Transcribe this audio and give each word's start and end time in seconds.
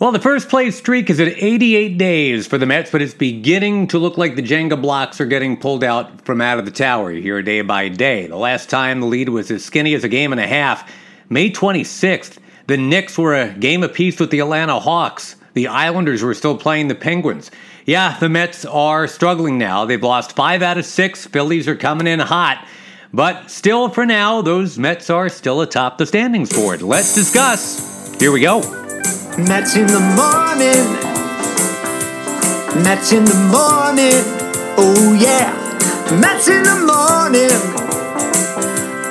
Well, 0.00 0.12
the 0.12 0.20
first 0.20 0.48
place 0.48 0.78
streak 0.78 1.10
is 1.10 1.18
at 1.18 1.26
88 1.26 1.98
days 1.98 2.46
for 2.46 2.56
the 2.56 2.66
Mets, 2.66 2.92
but 2.92 3.02
it's 3.02 3.14
beginning 3.14 3.88
to 3.88 3.98
look 3.98 4.16
like 4.16 4.36
the 4.36 4.42
Jenga 4.42 4.80
blocks 4.80 5.20
are 5.20 5.26
getting 5.26 5.56
pulled 5.56 5.82
out 5.82 6.24
from 6.24 6.40
out 6.40 6.60
of 6.60 6.66
the 6.66 6.70
tower 6.70 7.10
here 7.10 7.42
day 7.42 7.62
by 7.62 7.88
day. 7.88 8.28
The 8.28 8.36
last 8.36 8.70
time 8.70 9.00
the 9.00 9.06
lead 9.06 9.28
was 9.28 9.50
as 9.50 9.64
skinny 9.64 9.94
as 9.94 10.04
a 10.04 10.08
game 10.08 10.30
and 10.30 10.40
a 10.40 10.46
half, 10.46 10.88
May 11.28 11.50
26th, 11.50 12.38
the 12.68 12.76
Knicks 12.76 13.18
were 13.18 13.34
a 13.34 13.52
game 13.54 13.82
apiece 13.82 14.20
with 14.20 14.30
the 14.30 14.38
Atlanta 14.38 14.78
Hawks. 14.78 15.34
The 15.54 15.66
Islanders 15.66 16.22
were 16.22 16.34
still 16.34 16.56
playing 16.56 16.86
the 16.86 16.94
Penguins. 16.94 17.50
Yeah, 17.84 18.16
the 18.20 18.28
Mets 18.28 18.64
are 18.66 19.08
struggling 19.08 19.58
now. 19.58 19.84
They've 19.84 20.00
lost 20.00 20.36
five 20.36 20.62
out 20.62 20.78
of 20.78 20.86
six. 20.86 21.26
Phillies 21.26 21.66
are 21.66 21.74
coming 21.74 22.06
in 22.06 22.20
hot. 22.20 22.64
But 23.12 23.50
still, 23.50 23.88
for 23.88 24.06
now, 24.06 24.42
those 24.42 24.78
Mets 24.78 25.10
are 25.10 25.28
still 25.28 25.60
atop 25.60 25.98
the 25.98 26.06
standings 26.06 26.52
board. 26.52 26.82
Let's 26.82 27.16
discuss. 27.16 28.14
Here 28.20 28.30
we 28.30 28.42
go. 28.42 28.87
Mets 29.46 29.76
in 29.76 29.86
the 29.86 30.00
morning. 30.18 30.82
Mets 32.82 33.12
in 33.12 33.24
the 33.24 33.38
morning. 33.54 34.18
Oh 34.76 35.14
yeah. 35.14 35.54
Mets 36.20 36.48
in 36.48 36.64
the 36.64 36.74
morning. 36.82 37.54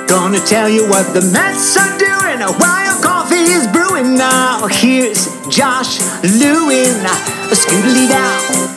Gonna 0.06 0.38
tell 0.40 0.68
you 0.68 0.86
what 0.86 1.14
the 1.14 1.22
Mets 1.32 1.78
are 1.78 1.98
doing 1.98 2.40
while 2.40 3.02
coffee 3.02 3.36
is 3.36 3.66
brewing 3.68 4.16
now. 4.16 4.66
Here's 4.66 5.28
Josh 5.48 5.98
Lewin. 6.22 6.92
Scootily 7.48 8.10
down. 8.10 8.68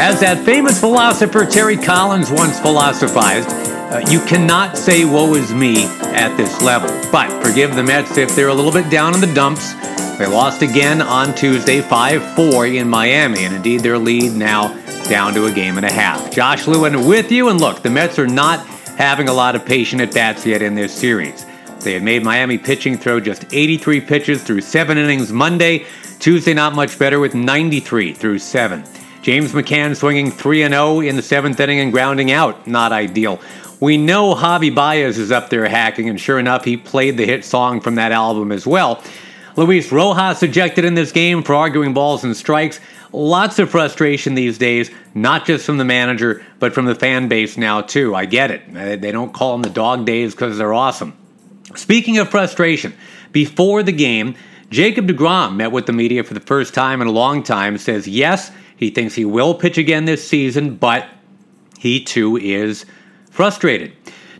As 0.00 0.18
that 0.18 0.42
famous 0.44 0.80
philosopher 0.80 1.46
Terry 1.46 1.76
Collins 1.76 2.32
once 2.32 2.58
philosophized, 2.58 3.48
uh, 3.48 4.00
you 4.10 4.18
cannot 4.26 4.76
say 4.76 5.04
woe 5.04 5.34
is 5.34 5.54
me 5.54 5.84
at 6.16 6.36
this 6.36 6.60
level. 6.62 6.88
But 7.12 7.30
forgive 7.44 7.76
the 7.76 7.84
Mets 7.84 8.18
if 8.18 8.34
they're 8.34 8.48
a 8.48 8.54
little 8.54 8.72
bit 8.72 8.90
down 8.90 9.14
in 9.14 9.20
the 9.20 9.32
dumps. 9.32 9.72
They 10.18 10.26
lost 10.26 10.62
again 10.62 11.02
on 11.02 11.34
Tuesday, 11.34 11.80
5 11.80 12.36
4 12.36 12.66
in 12.66 12.88
Miami, 12.88 13.44
and 13.44 13.52
indeed 13.52 13.80
their 13.80 13.98
lead 13.98 14.32
now 14.32 14.68
down 15.08 15.34
to 15.34 15.46
a 15.46 15.52
game 15.52 15.76
and 15.76 15.84
a 15.84 15.92
half. 15.92 16.32
Josh 16.32 16.68
Lewin 16.68 17.08
with 17.08 17.32
you, 17.32 17.48
and 17.48 17.60
look, 17.60 17.82
the 17.82 17.90
Mets 17.90 18.16
are 18.20 18.28
not 18.28 18.64
having 18.96 19.28
a 19.28 19.32
lot 19.32 19.56
of 19.56 19.66
patient 19.66 20.00
at 20.00 20.14
bats 20.14 20.46
yet 20.46 20.62
in 20.62 20.76
this 20.76 20.94
series. 20.94 21.44
They 21.80 21.94
had 21.94 22.04
made 22.04 22.22
Miami 22.22 22.58
pitching 22.58 22.96
throw 22.96 23.18
just 23.18 23.44
83 23.52 24.00
pitches 24.02 24.44
through 24.44 24.60
seven 24.60 24.98
innings 24.98 25.32
Monday. 25.32 25.84
Tuesday, 26.20 26.54
not 26.54 26.76
much 26.76 26.96
better 26.96 27.18
with 27.18 27.34
93 27.34 28.12
through 28.12 28.38
seven. 28.38 28.84
James 29.20 29.50
McCann 29.50 29.96
swinging 29.96 30.30
3 30.30 30.68
0 30.68 31.00
in 31.00 31.16
the 31.16 31.22
seventh 31.22 31.58
inning 31.58 31.80
and 31.80 31.90
grounding 31.90 32.30
out. 32.30 32.68
Not 32.68 32.92
ideal. 32.92 33.40
We 33.80 33.96
know 33.96 34.36
Javi 34.36 34.72
Baez 34.72 35.18
is 35.18 35.32
up 35.32 35.50
there 35.50 35.68
hacking, 35.68 36.08
and 36.08 36.20
sure 36.20 36.38
enough, 36.38 36.64
he 36.64 36.76
played 36.76 37.16
the 37.16 37.26
hit 37.26 37.44
song 37.44 37.80
from 37.80 37.96
that 37.96 38.12
album 38.12 38.52
as 38.52 38.64
well. 38.64 39.02
Luis 39.56 39.92
Rojas 39.92 40.42
ejected 40.42 40.84
in 40.84 40.94
this 40.94 41.12
game 41.12 41.42
for 41.42 41.54
arguing 41.54 41.94
balls 41.94 42.24
and 42.24 42.36
strikes. 42.36 42.80
Lots 43.12 43.60
of 43.60 43.70
frustration 43.70 44.34
these 44.34 44.58
days, 44.58 44.90
not 45.14 45.46
just 45.46 45.64
from 45.64 45.78
the 45.78 45.84
manager, 45.84 46.44
but 46.58 46.74
from 46.74 46.86
the 46.86 46.94
fan 46.96 47.28
base 47.28 47.56
now, 47.56 47.80
too. 47.80 48.14
I 48.14 48.24
get 48.24 48.50
it. 48.50 49.00
They 49.00 49.12
don't 49.12 49.32
call 49.32 49.52
them 49.52 49.62
the 49.62 49.70
dog 49.70 50.04
days 50.04 50.34
because 50.34 50.58
they're 50.58 50.74
awesome. 50.74 51.16
Speaking 51.76 52.18
of 52.18 52.28
frustration, 52.28 52.94
before 53.30 53.84
the 53.84 53.92
game, 53.92 54.34
Jacob 54.70 55.06
DeGrom 55.06 55.54
met 55.54 55.70
with 55.70 55.86
the 55.86 55.92
media 55.92 56.24
for 56.24 56.34
the 56.34 56.40
first 56.40 56.74
time 56.74 57.00
in 57.00 57.06
a 57.06 57.12
long 57.12 57.44
time, 57.44 57.78
says 57.78 58.08
yes, 58.08 58.50
he 58.76 58.90
thinks 58.90 59.14
he 59.14 59.24
will 59.24 59.54
pitch 59.54 59.78
again 59.78 60.04
this 60.04 60.26
season, 60.26 60.74
but 60.76 61.06
he 61.78 62.02
too 62.02 62.36
is 62.36 62.86
frustrated. 63.30 63.92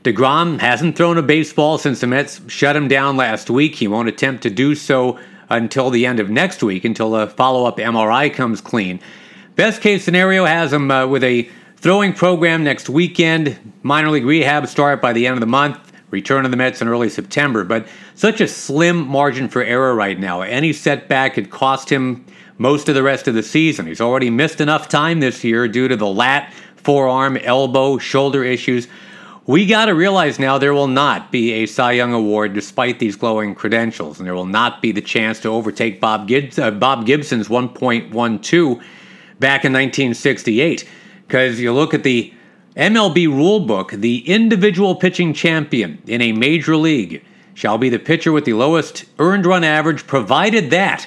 DeGrom 0.04 0.60
hasn't 0.60 0.96
thrown 0.96 1.16
a 1.16 1.22
baseball 1.22 1.78
since 1.78 2.00
the 2.00 2.06
Mets 2.06 2.42
shut 2.46 2.76
him 2.76 2.88
down 2.88 3.16
last 3.16 3.48
week. 3.48 3.74
He 3.76 3.88
won't 3.88 4.06
attempt 4.06 4.42
to 4.42 4.50
do 4.50 4.74
so 4.74 5.18
until 5.48 5.88
the 5.88 6.04
end 6.04 6.20
of 6.20 6.28
next 6.28 6.62
week, 6.62 6.84
until 6.84 7.16
a 7.16 7.26
follow 7.26 7.64
up 7.64 7.78
MRI 7.78 8.32
comes 8.32 8.60
clean. 8.60 9.00
Best 9.56 9.80
case 9.80 10.04
scenario 10.04 10.44
has 10.44 10.74
him 10.74 10.90
uh, 10.90 11.06
with 11.06 11.24
a 11.24 11.48
throwing 11.78 12.12
program 12.12 12.62
next 12.62 12.90
weekend, 12.90 13.58
minor 13.82 14.10
league 14.10 14.26
rehab 14.26 14.66
start 14.66 15.00
by 15.00 15.14
the 15.14 15.26
end 15.26 15.34
of 15.34 15.40
the 15.40 15.46
month, 15.46 15.92
return 16.10 16.42
to 16.42 16.50
the 16.50 16.56
Mets 16.56 16.82
in 16.82 16.88
early 16.88 17.08
September. 17.08 17.64
But 17.64 17.88
such 18.14 18.42
a 18.42 18.48
slim 18.48 19.08
margin 19.08 19.48
for 19.48 19.62
error 19.62 19.94
right 19.94 20.20
now. 20.20 20.42
Any 20.42 20.74
setback 20.74 21.32
could 21.32 21.48
cost 21.48 21.90
him 21.90 22.26
most 22.58 22.90
of 22.90 22.94
the 22.94 23.02
rest 23.02 23.26
of 23.26 23.32
the 23.32 23.42
season. 23.42 23.86
He's 23.86 24.02
already 24.02 24.28
missed 24.28 24.60
enough 24.60 24.86
time 24.86 25.20
this 25.20 25.42
year 25.42 25.66
due 25.66 25.88
to 25.88 25.96
the 25.96 26.06
lat, 26.06 26.52
forearm, 26.76 27.38
elbow, 27.38 27.96
shoulder 27.96 28.44
issues. 28.44 28.86
We 29.46 29.66
got 29.66 29.86
to 29.86 29.94
realize 29.94 30.38
now 30.38 30.56
there 30.56 30.72
will 30.72 30.86
not 30.86 31.30
be 31.30 31.52
a 31.52 31.66
Cy 31.66 31.92
Young 31.92 32.14
Award 32.14 32.54
despite 32.54 32.98
these 32.98 33.14
glowing 33.14 33.54
credentials, 33.54 34.18
and 34.18 34.26
there 34.26 34.34
will 34.34 34.46
not 34.46 34.80
be 34.80 34.90
the 34.90 35.02
chance 35.02 35.38
to 35.40 35.50
overtake 35.50 36.00
Bob, 36.00 36.26
Gibbs, 36.26 36.58
uh, 36.58 36.70
Bob 36.70 37.04
Gibson's 37.04 37.48
1.12 37.48 38.10
back 39.40 39.66
in 39.66 39.72
1968. 39.74 40.88
Because 41.26 41.60
you 41.60 41.74
look 41.74 41.92
at 41.92 42.04
the 42.04 42.32
MLB 42.74 43.28
rulebook, 43.28 43.90
the 44.00 44.26
individual 44.26 44.94
pitching 44.94 45.34
champion 45.34 46.02
in 46.06 46.22
a 46.22 46.32
major 46.32 46.76
league 46.76 47.22
shall 47.52 47.76
be 47.76 47.90
the 47.90 47.98
pitcher 47.98 48.32
with 48.32 48.46
the 48.46 48.54
lowest 48.54 49.04
earned 49.18 49.44
run 49.44 49.62
average, 49.62 50.06
provided 50.06 50.70
that 50.70 51.06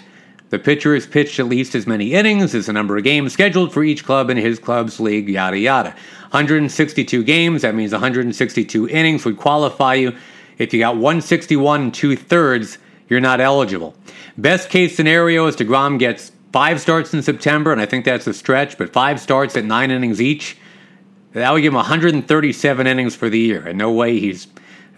the 0.50 0.60
pitcher 0.60 0.94
has 0.94 1.06
pitched 1.06 1.40
at 1.40 1.48
least 1.48 1.76
as 1.76 1.86
many 1.86 2.14
innings 2.14 2.56
as 2.56 2.68
the 2.68 2.74
number 2.74 2.98
of 2.98 3.04
games 3.04 3.34
scheduled 3.34 3.74
for 3.74 3.84
each 3.84 4.06
club 4.06 4.30
in 4.30 4.38
his 4.38 4.60
club's 4.60 5.00
league, 5.00 5.28
yada 5.28 5.58
yada. 5.58 5.90
162 6.32 7.24
games, 7.24 7.62
that 7.62 7.76
means 7.76 7.92
162 7.92 8.90
innings 8.90 9.26
would 9.26 9.38
qualify 9.38 9.96
you. 9.96 10.16
If 10.58 10.74
you 10.74 10.80
got 10.80 10.96
161 10.96 11.82
and 11.82 11.94
two 11.94 12.16
thirds, 12.16 12.78
you're 13.10 13.20
not 13.20 13.42
eligible. 13.42 13.96
Best 14.38 14.70
case 14.70 14.96
scenario 14.96 15.48
is 15.48 15.56
DeGrom 15.56 16.00
gets 16.00 16.32
five 16.52 16.80
starts 16.80 17.14
in 17.14 17.22
September, 17.22 17.72
and 17.72 17.82
I 17.82 17.86
think 17.86 18.06
that's 18.06 18.28
a 18.28 18.34
stretch, 18.34 18.78
but 18.78 18.92
five 18.94 19.20
starts 19.20 19.56
at 19.58 19.66
nine 19.66 19.92
innings 19.92 20.22
each. 20.22 20.58
That 21.34 21.52
would 21.52 21.62
give 21.62 21.74
him 21.74 21.76
137 21.76 22.88
innings 22.88 23.16
for 23.16 23.30
the 23.30 23.40
year, 23.40 23.68
and 23.68 23.78
no 23.78 23.92
way 23.92 24.20
he's 24.20 24.48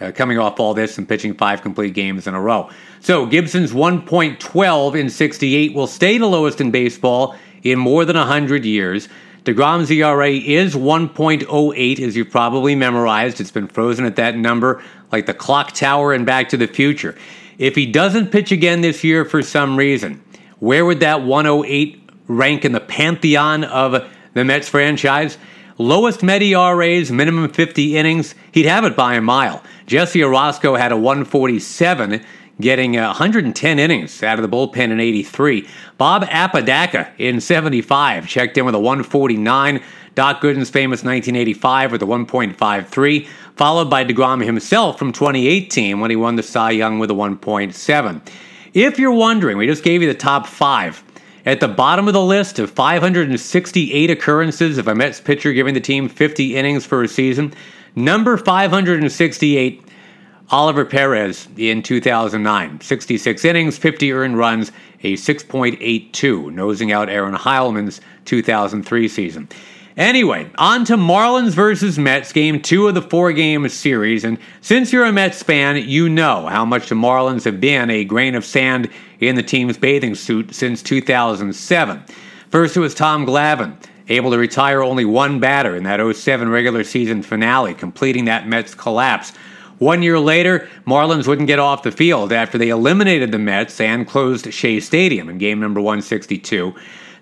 uh, 0.02 0.12
coming 0.12 0.38
off 0.38 0.60
all 0.60 0.74
this 0.74 0.98
and 0.98 1.08
pitching 1.08 1.34
five 1.34 1.62
complete 1.62 1.94
games 1.94 2.28
in 2.28 2.34
a 2.34 2.42
row. 2.42 2.70
So 3.00 3.26
Gibson's 3.26 3.72
1.12 3.72 5.00
in 5.00 5.10
68 5.10 5.74
will 5.74 5.88
stay 5.88 6.18
the 6.18 6.28
lowest 6.28 6.62
in 6.62 6.72
baseball 6.72 7.36
in 7.64 7.80
more 7.80 8.06
than 8.06 8.18
100 8.18 8.66
years. 8.66 9.10
DeGrom's 9.46 9.90
ERA 9.90 10.30
is 10.32 10.76
1.08, 10.76 12.00
as 12.00 12.16
you've 12.16 12.30
probably 12.30 12.76
memorized. 12.76 13.40
It's 13.40 13.52
been 13.52 13.68
frozen 13.68 14.06
at 14.06 14.16
that 14.18 14.38
number, 14.38 14.84
like 15.12 15.26
the 15.26 15.34
clock 15.34 15.72
tower 15.72 16.14
and 16.14 16.26
Back 16.26 16.50
to 16.50 16.58
the 16.58 16.68
Future. 16.68 17.18
If 17.58 17.76
he 17.76 17.86
doesn't 17.86 18.32
pitch 18.32 18.52
again 18.52 18.82
this 18.82 19.04
year 19.04 19.26
for 19.26 19.42
some 19.42 19.78
reason, 19.78 20.24
where 20.60 20.86
would 20.86 21.00
that 21.00 21.24
108 21.24 22.10
rank 22.28 22.64
in 22.64 22.74
the 22.74 22.80
pantheon 22.80 23.64
of 23.64 24.10
the 24.34 24.46
Mets 24.46 24.70
franchise? 24.70 25.38
Lowest 25.82 26.24
Met 26.24 26.44
ERAs, 26.44 27.10
minimum 27.10 27.50
50 27.50 27.96
innings, 27.96 28.36
he'd 28.52 28.66
have 28.66 28.84
it 28.84 28.98
by 28.98 29.14
a 29.14 29.22
mile. 29.22 29.64
Jesse 29.86 30.20
Orosco 30.20 30.78
had 30.78 30.92
a 30.92 30.98
147 30.98 32.22
getting 32.60 32.96
110 32.96 33.80
innings 33.80 34.22
out 34.22 34.38
of 34.38 34.44
the 34.44 34.54
bullpen 34.54 34.92
in 34.92 35.00
83. 35.00 35.66
Bob 35.98 36.26
Apodaca 36.30 37.14
in 37.18 37.40
75 37.40 38.28
checked 38.28 38.58
in 38.58 38.66
with 38.66 38.76
a 38.76 38.80
149. 38.80 39.82
Doc 40.16 40.42
Gooden's 40.42 40.70
famous 40.70 41.02
1985 41.06 41.94
with 41.94 42.04
a 42.04 42.06
1.53, 42.06 43.28
followed 43.56 43.90
by 43.90 44.04
DeGrom 44.04 44.44
himself 44.44 45.00
from 45.00 45.14
2018 45.14 46.02
when 46.02 46.10
he 46.10 46.18
won 46.18 46.36
the 46.36 46.44
Cy 46.44 46.72
Young 46.72 47.00
with 47.00 47.10
a 47.10 47.14
1.7. 47.14 48.22
If 48.74 49.00
you're 49.00 49.14
wondering, 49.14 49.58
we 49.58 49.66
just 49.66 49.86
gave 49.86 50.02
you 50.02 50.10
the 50.10 50.14
top 50.14 50.46
five. 50.46 51.02
At 51.46 51.60
the 51.60 51.68
bottom 51.68 52.08
of 52.08 52.14
the 52.14 52.22
list 52.22 52.60
of 52.60 52.70
568 52.72 54.10
occurrences 54.10 54.78
of 54.78 54.88
a 54.88 54.96
Mets 54.96 55.22
pitcher 55.22 55.54
giving 55.54 55.74
the 55.74 55.80
team 55.80 56.10
50 56.10 56.56
innings 56.56 56.86
for 56.86 57.04
a 57.04 57.08
season, 57.08 57.54
number 57.96 58.38
568 58.38 59.84
Oliver 60.52 60.84
Perez 60.84 61.48
in 61.58 61.84
2009. 61.84 62.82
66 62.82 63.46
innings, 63.46 63.78
50 63.78 64.12
earned 64.12 64.38
runs, 64.38 64.72
a 65.04 65.14
6.82, 65.14 66.52
nosing 66.52 66.92
out 66.92 67.08
Aaron 67.08 67.36
Heilman's 67.36 68.02
2003 68.26 69.08
season. 69.08 69.48
Anyway, 69.96 70.50
on 70.58 70.86
to 70.86 70.96
Marlins 70.96 71.52
versus 71.52 72.00
Mets, 72.00 72.32
game 72.32 72.62
two 72.62 72.88
of 72.88 72.96
the 72.96 73.02
four 73.02 73.34
game 73.34 73.68
series. 73.70 74.24
And 74.24 74.38
since 74.62 74.94
you're 74.94 75.06
a 75.06 75.12
Mets 75.12 75.44
fan, 75.44 75.76
you 75.78 76.10
know 76.10 76.48
how 76.48 76.64
much 76.64 76.90
the 76.90 76.96
Marlins 76.96 77.44
have 77.44 77.60
been 77.60 77.90
a 77.90 78.06
grain 78.06 78.34
of 78.34 78.46
sand 78.46 78.90
in 79.20 79.36
the 79.36 79.44
team's 79.44 79.78
bathing 79.78 80.16
suit 80.16 80.54
since 80.54 80.82
2007. 80.82 82.04
First, 82.50 82.78
it 82.78 82.80
was 82.80 82.96
Tom 82.96 83.26
Glavine, 83.26 83.78
able 84.08 84.32
to 84.32 84.38
retire 84.38 84.82
only 84.82 85.06
one 85.06 85.40
batter 85.40 85.76
in 85.76 85.84
that 85.84 86.00
07 86.16 86.50
regular 86.50 86.84
season 86.84 87.22
finale, 87.22 87.74
completing 87.74 88.26
that 88.26 88.48
Mets 88.48 88.74
collapse. 88.74 89.34
One 89.78 90.02
year 90.02 90.20
later, 90.20 90.68
Marlins 90.86 91.28
wouldn't 91.28 91.48
get 91.48 91.60
off 91.60 91.84
the 91.84 91.92
field 91.92 92.34
after 92.34 92.58
they 92.58 92.70
eliminated 92.70 93.32
the 93.32 93.40
Mets 93.40 93.80
and 93.80 94.08
closed 94.08 94.54
Shea 94.54 94.80
Stadium 94.80 95.30
in 95.30 95.38
game 95.38 95.60
number 95.60 95.80
162. 95.80 96.74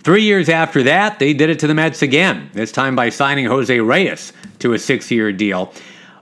Three 0.02 0.24
years 0.24 0.50
after 0.50 0.82
that, 0.84 1.20
they 1.20 1.34
did 1.34 1.50
it 1.50 1.60
to 1.60 1.68
the 1.68 1.76
Mets 1.76 2.02
again, 2.02 2.50
this 2.54 2.72
time 2.72 2.96
by 2.96 3.10
signing 3.10 3.46
Jose 3.46 3.80
Reyes 3.80 4.34
to 4.60 4.74
a 4.74 4.80
six 4.80 5.12
year 5.12 5.32
deal. 5.32 5.74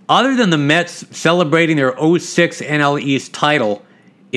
Other 0.09 0.35
than 0.35 0.49
the 0.49 0.57
Mets 0.57 1.05
celebrating 1.15 1.77
their 1.77 1.95
06 1.95 2.61
NL 2.61 2.99
East 2.99 3.33
title 3.33 3.84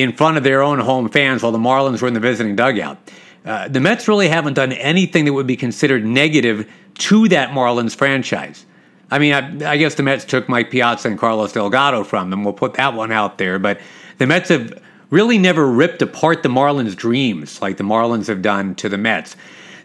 in 0.01 0.13
front 0.13 0.37
of 0.37 0.43
their 0.43 0.61
own 0.61 0.79
home 0.79 1.09
fans 1.09 1.43
while 1.43 1.51
the 1.51 1.57
Marlins 1.57 2.01
were 2.01 2.07
in 2.07 2.13
the 2.13 2.19
visiting 2.19 2.55
dugout. 2.55 2.97
Uh, 3.45 3.67
the 3.67 3.79
Mets 3.79 4.07
really 4.07 4.27
haven't 4.27 4.53
done 4.53 4.71
anything 4.73 5.25
that 5.25 5.33
would 5.33 5.47
be 5.47 5.55
considered 5.55 6.05
negative 6.05 6.69
to 6.95 7.27
that 7.29 7.49
Marlins 7.49 7.95
franchise. 7.95 8.65
I 9.11 9.19
mean, 9.19 9.33
I, 9.33 9.71
I, 9.71 9.77
guess 9.77 9.95
the 9.95 10.03
Mets 10.03 10.25
took 10.25 10.47
Mike 10.47 10.69
Piazza 10.69 11.07
and 11.07 11.17
Carlos 11.17 11.53
Delgado 11.53 12.03
from 12.03 12.29
them. 12.29 12.43
We'll 12.43 12.53
put 12.53 12.75
that 12.75 12.93
one 12.93 13.11
out 13.11 13.37
there. 13.37 13.57
But 13.57 13.79
the 14.17 14.27
Mets 14.27 14.49
have 14.49 14.79
really 15.09 15.37
never 15.37 15.65
ripped 15.65 16.01
apart 16.01 16.43
the 16.43 16.49
Marlins' 16.49 16.95
dreams 16.95 17.61
like 17.61 17.77
the 17.77 17.83
Marlins 17.83 18.27
have 18.27 18.41
done 18.41 18.75
to 18.75 18.89
the 18.89 18.97
Mets. 18.97 19.35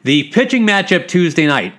The 0.02 0.24
pitching 0.24 0.66
matchup 0.66 1.08
Tuesday 1.08 1.46
night, 1.46 1.72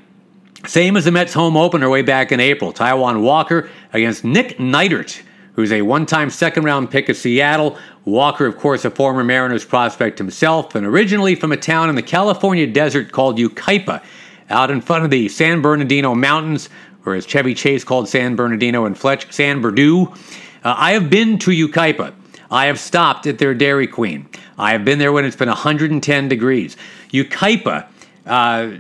same 0.65 0.97
as 0.97 1.05
the 1.05 1.11
Mets 1.11 1.33
home 1.33 1.55
opener 1.55 1.89
way 1.89 2.01
back 2.01 2.31
in 2.31 2.39
April. 2.39 2.73
Taijuan 2.73 3.21
Walker 3.21 3.69
against 3.93 4.23
Nick 4.23 4.57
Neidert, 4.57 5.21
who's 5.55 5.71
a 5.71 5.81
one 5.81 6.05
time 6.05 6.29
second 6.29 6.63
round 6.63 6.91
pick 6.91 7.09
of 7.09 7.17
Seattle. 7.17 7.77
Walker, 8.03 8.45
of 8.45 8.57
course, 8.57 8.85
a 8.85 8.91
former 8.91 9.23
Mariners 9.23 9.65
prospect 9.65 10.17
himself, 10.17 10.75
and 10.75 10.85
originally 10.85 11.35
from 11.35 11.51
a 11.51 11.57
town 11.57 11.89
in 11.89 11.95
the 11.95 12.03
California 12.03 12.67
desert 12.67 13.11
called 13.11 13.37
Yucaipa, 13.37 14.03
out 14.49 14.69
in 14.69 14.81
front 14.81 15.03
of 15.03 15.09
the 15.09 15.27
San 15.29 15.61
Bernardino 15.61 16.13
Mountains, 16.13 16.69
or 17.05 17.15
as 17.15 17.25
Chevy 17.25 17.53
Chase 17.53 17.83
called 17.83 18.07
San 18.07 18.35
Bernardino 18.35 18.85
and 18.85 18.97
Fletch, 18.97 19.31
San 19.31 19.61
Berdoo. 19.61 20.15
Uh, 20.63 20.75
I 20.77 20.91
have 20.93 21.09
been 21.09 21.39
to 21.39 21.51
Yucaipa. 21.51 22.13
I 22.51 22.67
have 22.67 22.79
stopped 22.79 23.25
at 23.27 23.39
their 23.39 23.53
Dairy 23.53 23.87
Queen. 23.87 24.27
I 24.57 24.71
have 24.71 24.85
been 24.85 24.99
there 24.99 25.11
when 25.11 25.25
it's 25.25 25.35
been 25.35 25.49
110 25.49 26.27
degrees. 26.29 26.77
Yucaipa, 27.11 27.87
uh, 28.25 28.71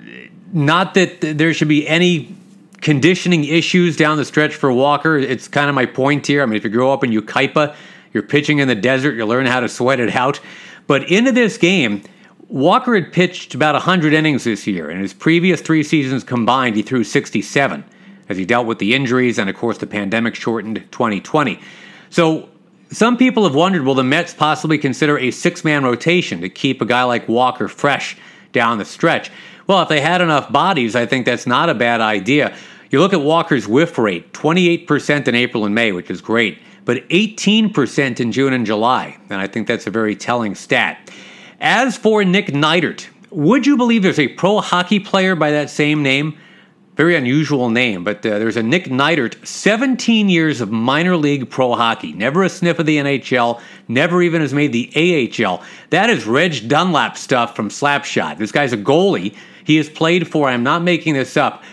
not 0.53 0.93
that 0.93 1.21
there 1.21 1.53
should 1.53 1.67
be 1.67 1.87
any 1.87 2.35
conditioning 2.85 3.43
issues 3.45 3.97
down 3.97 4.15
the 4.15 4.23
stretch 4.23 4.53
for 4.53 4.71
Walker. 4.71 5.17
It's 5.17 5.47
kind 5.47 5.69
of 5.69 5.75
my 5.75 5.87
point 5.87 6.27
here. 6.27 6.43
I 6.43 6.45
mean, 6.45 6.55
if 6.55 6.63
you 6.63 6.69
grow 6.69 6.93
up 6.93 7.03
in 7.03 7.09
Yucaipa, 7.09 7.75
you're 8.13 8.21
pitching 8.21 8.59
in 8.59 8.67
the 8.67 8.75
desert, 8.75 9.15
you 9.15 9.25
learn 9.25 9.47
how 9.47 9.59
to 9.59 9.67
sweat 9.67 9.99
it 9.99 10.15
out. 10.15 10.39
But 10.85 11.09
into 11.09 11.31
this 11.31 11.57
game, 11.57 12.03
Walker 12.47 12.93
had 12.93 13.11
pitched 13.11 13.55
about 13.55 13.73
100 13.73 14.13
innings 14.13 14.43
this 14.43 14.67
year. 14.67 14.91
In 14.91 14.99
his 14.99 15.15
previous 15.15 15.61
three 15.61 15.81
seasons 15.81 16.23
combined, 16.23 16.75
he 16.75 16.83
threw 16.83 17.03
67 17.03 17.83
as 18.29 18.37
he 18.37 18.45
dealt 18.45 18.67
with 18.67 18.77
the 18.77 18.93
injuries 18.93 19.39
and, 19.39 19.49
of 19.49 19.55
course, 19.55 19.79
the 19.79 19.87
pandemic 19.87 20.35
shortened 20.35 20.75
2020. 20.91 21.59
So 22.11 22.49
some 22.91 23.17
people 23.17 23.45
have 23.45 23.55
wondered 23.55 23.81
will 23.81 23.95
the 23.95 24.03
Mets 24.03 24.35
possibly 24.35 24.77
consider 24.77 25.17
a 25.17 25.31
six 25.31 25.63
man 25.63 25.83
rotation 25.83 26.39
to 26.41 26.49
keep 26.49 26.83
a 26.83 26.85
guy 26.85 27.01
like 27.01 27.27
Walker 27.27 27.67
fresh 27.67 28.15
down 28.51 28.77
the 28.77 28.85
stretch? 28.85 29.31
Well, 29.65 29.81
if 29.81 29.89
they 29.89 30.01
had 30.01 30.21
enough 30.21 30.51
bodies, 30.51 30.95
I 30.95 31.07
think 31.07 31.25
that's 31.25 31.47
not 31.47 31.69
a 31.69 31.73
bad 31.73 31.99
idea. 31.99 32.55
You 32.89 32.99
look 32.99 33.13
at 33.13 33.21
Walker's 33.21 33.67
whiff 33.67 33.97
rate 33.97 34.31
28% 34.33 35.27
in 35.27 35.35
April 35.35 35.65
and 35.65 35.73
May, 35.73 35.91
which 35.91 36.09
is 36.09 36.21
great, 36.21 36.59
but 36.85 37.07
18% 37.09 38.19
in 38.19 38.31
June 38.31 38.53
and 38.53 38.65
July. 38.65 39.17
And 39.29 39.41
I 39.41 39.47
think 39.47 39.67
that's 39.67 39.87
a 39.87 39.91
very 39.91 40.15
telling 40.15 40.55
stat. 40.55 41.11
As 41.59 41.97
for 41.97 42.23
Nick 42.23 42.47
Neidert, 42.47 43.07
would 43.31 43.65
you 43.65 43.75
believe 43.75 44.03
there's 44.03 44.19
a 44.19 44.27
pro 44.27 44.61
hockey 44.61 44.99
player 44.99 45.35
by 45.35 45.51
that 45.51 45.69
same 45.69 46.03
name? 46.03 46.37
Very 46.95 47.17
unusual 47.17 47.69
name, 47.69 48.05
but 48.05 48.25
uh, 48.25 48.39
there's 48.39 48.55
a 48.55 48.63
Nick 48.63 48.85
Neidert, 48.85 49.45
17 49.45 50.29
years 50.29 50.61
of 50.61 50.71
minor 50.71 51.17
league 51.17 51.49
pro 51.49 51.75
hockey. 51.75 52.13
Never 52.13 52.43
a 52.43 52.49
sniff 52.49 52.79
of 52.79 52.85
the 52.85 52.95
NHL, 52.97 53.59
never 53.89 54.21
even 54.21 54.39
has 54.39 54.53
made 54.53 54.71
the 54.71 54.89
AHL. 54.95 55.61
That 55.89 56.09
is 56.09 56.25
Reg 56.25 56.69
Dunlop 56.69 57.17
stuff 57.17 57.53
from 57.53 57.67
Slapshot. 57.67 58.37
This 58.37 58.53
guy's 58.53 58.71
a 58.71 58.77
goalie. 58.77 59.35
He 59.65 59.75
has 59.75 59.89
played 59.89 60.29
for, 60.29 60.47
I'm 60.47 60.63
not 60.63 60.83
making 60.83 61.15
this 61.15 61.35
up, 61.35 61.63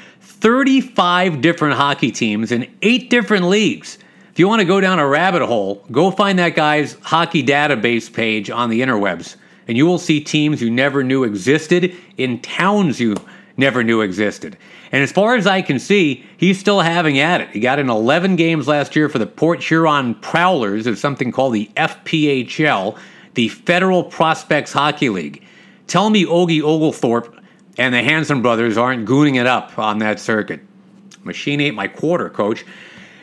35 0.42 1.40
different 1.40 1.76
hockey 1.76 2.10
teams 2.10 2.50
in 2.50 2.68
eight 2.82 3.08
different 3.08 3.44
leagues. 3.44 3.96
If 4.32 4.40
you 4.40 4.48
want 4.48 4.58
to 4.58 4.64
go 4.64 4.80
down 4.80 4.98
a 4.98 5.06
rabbit 5.06 5.40
hole, 5.42 5.86
go 5.92 6.10
find 6.10 6.36
that 6.40 6.56
guy's 6.56 6.94
hockey 7.00 7.44
database 7.44 8.12
page 8.12 8.50
on 8.50 8.68
the 8.68 8.80
interwebs, 8.80 9.36
and 9.68 9.76
you 9.76 9.86
will 9.86 10.00
see 10.00 10.20
teams 10.20 10.60
you 10.60 10.68
never 10.68 11.04
knew 11.04 11.22
existed 11.22 11.94
in 12.16 12.40
towns 12.40 12.98
you 12.98 13.14
never 13.56 13.84
knew 13.84 14.00
existed. 14.00 14.58
And 14.90 15.00
as 15.04 15.12
far 15.12 15.36
as 15.36 15.46
I 15.46 15.62
can 15.62 15.78
see, 15.78 16.26
he's 16.36 16.58
still 16.58 16.80
having 16.80 17.20
at 17.20 17.40
it. 17.40 17.50
He 17.50 17.60
got 17.60 17.78
in 17.78 17.88
11 17.88 18.34
games 18.34 18.66
last 18.66 18.96
year 18.96 19.08
for 19.08 19.20
the 19.20 19.26
Port 19.26 19.62
Huron 19.62 20.16
Prowlers 20.16 20.88
of 20.88 20.98
something 20.98 21.30
called 21.30 21.54
the 21.54 21.70
FPHL, 21.76 22.98
the 23.34 23.46
Federal 23.46 24.02
Prospects 24.02 24.72
Hockey 24.72 25.08
League. 25.08 25.44
Tell 25.86 26.10
me 26.10 26.24
Ogie 26.24 26.62
Ogilthorpe 26.62 27.41
and 27.78 27.94
the 27.94 28.02
Hanson 28.02 28.42
brothers 28.42 28.76
aren't 28.76 29.08
gooning 29.08 29.40
it 29.40 29.46
up 29.46 29.78
on 29.78 29.98
that 29.98 30.20
circuit. 30.20 30.60
Machine 31.24 31.60
ate 31.60 31.74
my 31.74 31.88
quarter, 31.88 32.28
coach. 32.28 32.64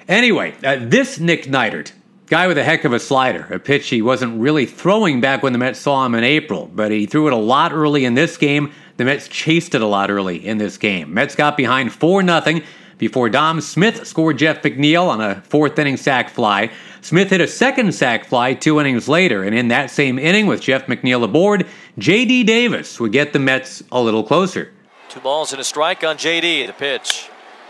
Anyway, 0.07 0.55
uh, 0.63 0.77
this 0.79 1.19
Nick 1.19 1.43
Neidert, 1.43 1.91
guy 2.27 2.47
with 2.47 2.57
a 2.57 2.63
heck 2.63 2.83
of 2.83 2.93
a 2.93 2.99
slider, 2.99 3.45
a 3.51 3.59
pitch 3.59 3.89
he 3.89 4.01
wasn't 4.01 4.39
really 4.39 4.65
throwing 4.65 5.21
back 5.21 5.43
when 5.43 5.53
the 5.53 5.59
Mets 5.59 5.79
saw 5.79 6.05
him 6.05 6.15
in 6.15 6.23
April, 6.23 6.69
but 6.73 6.91
he 6.91 7.05
threw 7.05 7.27
it 7.27 7.33
a 7.33 7.37
lot 7.37 7.73
early 7.73 8.05
in 8.05 8.13
this 8.13 8.37
game. 8.37 8.71
The 8.97 9.05
Mets 9.05 9.27
chased 9.27 9.75
it 9.75 9.81
a 9.81 9.85
lot 9.85 10.09
early 10.09 10.45
in 10.45 10.57
this 10.57 10.77
game. 10.77 11.13
Mets 11.13 11.35
got 11.35 11.57
behind 11.57 11.91
4 11.93 12.23
0 12.23 12.61
before 12.99 13.29
Dom 13.29 13.61
Smith 13.61 14.05
scored 14.05 14.37
Jeff 14.37 14.61
McNeil 14.61 15.07
on 15.07 15.21
a 15.21 15.41
fourth 15.41 15.79
inning 15.79 15.97
sac 15.97 16.29
fly. 16.29 16.69
Smith 17.01 17.31
hit 17.31 17.41
a 17.41 17.47
second 17.47 17.95
sac 17.95 18.25
fly 18.25 18.53
two 18.53 18.79
innings 18.79 19.09
later, 19.09 19.43
and 19.43 19.55
in 19.55 19.69
that 19.69 19.89
same 19.89 20.19
inning 20.19 20.45
with 20.45 20.61
Jeff 20.61 20.85
McNeil 20.85 21.23
aboard, 21.23 21.65
J.D. 21.97 22.43
Davis 22.43 22.99
would 22.99 23.11
get 23.11 23.33
the 23.33 23.39
Mets 23.39 23.81
a 23.91 23.99
little 23.99 24.23
closer. 24.23 24.71
Two 25.07 25.21
balls 25.21 25.51
and 25.51 25.59
a 25.59 25.63
strike 25.63 26.03
on 26.03 26.17
J.D. 26.17 26.67
The 26.67 26.73
pitch. 26.73 27.29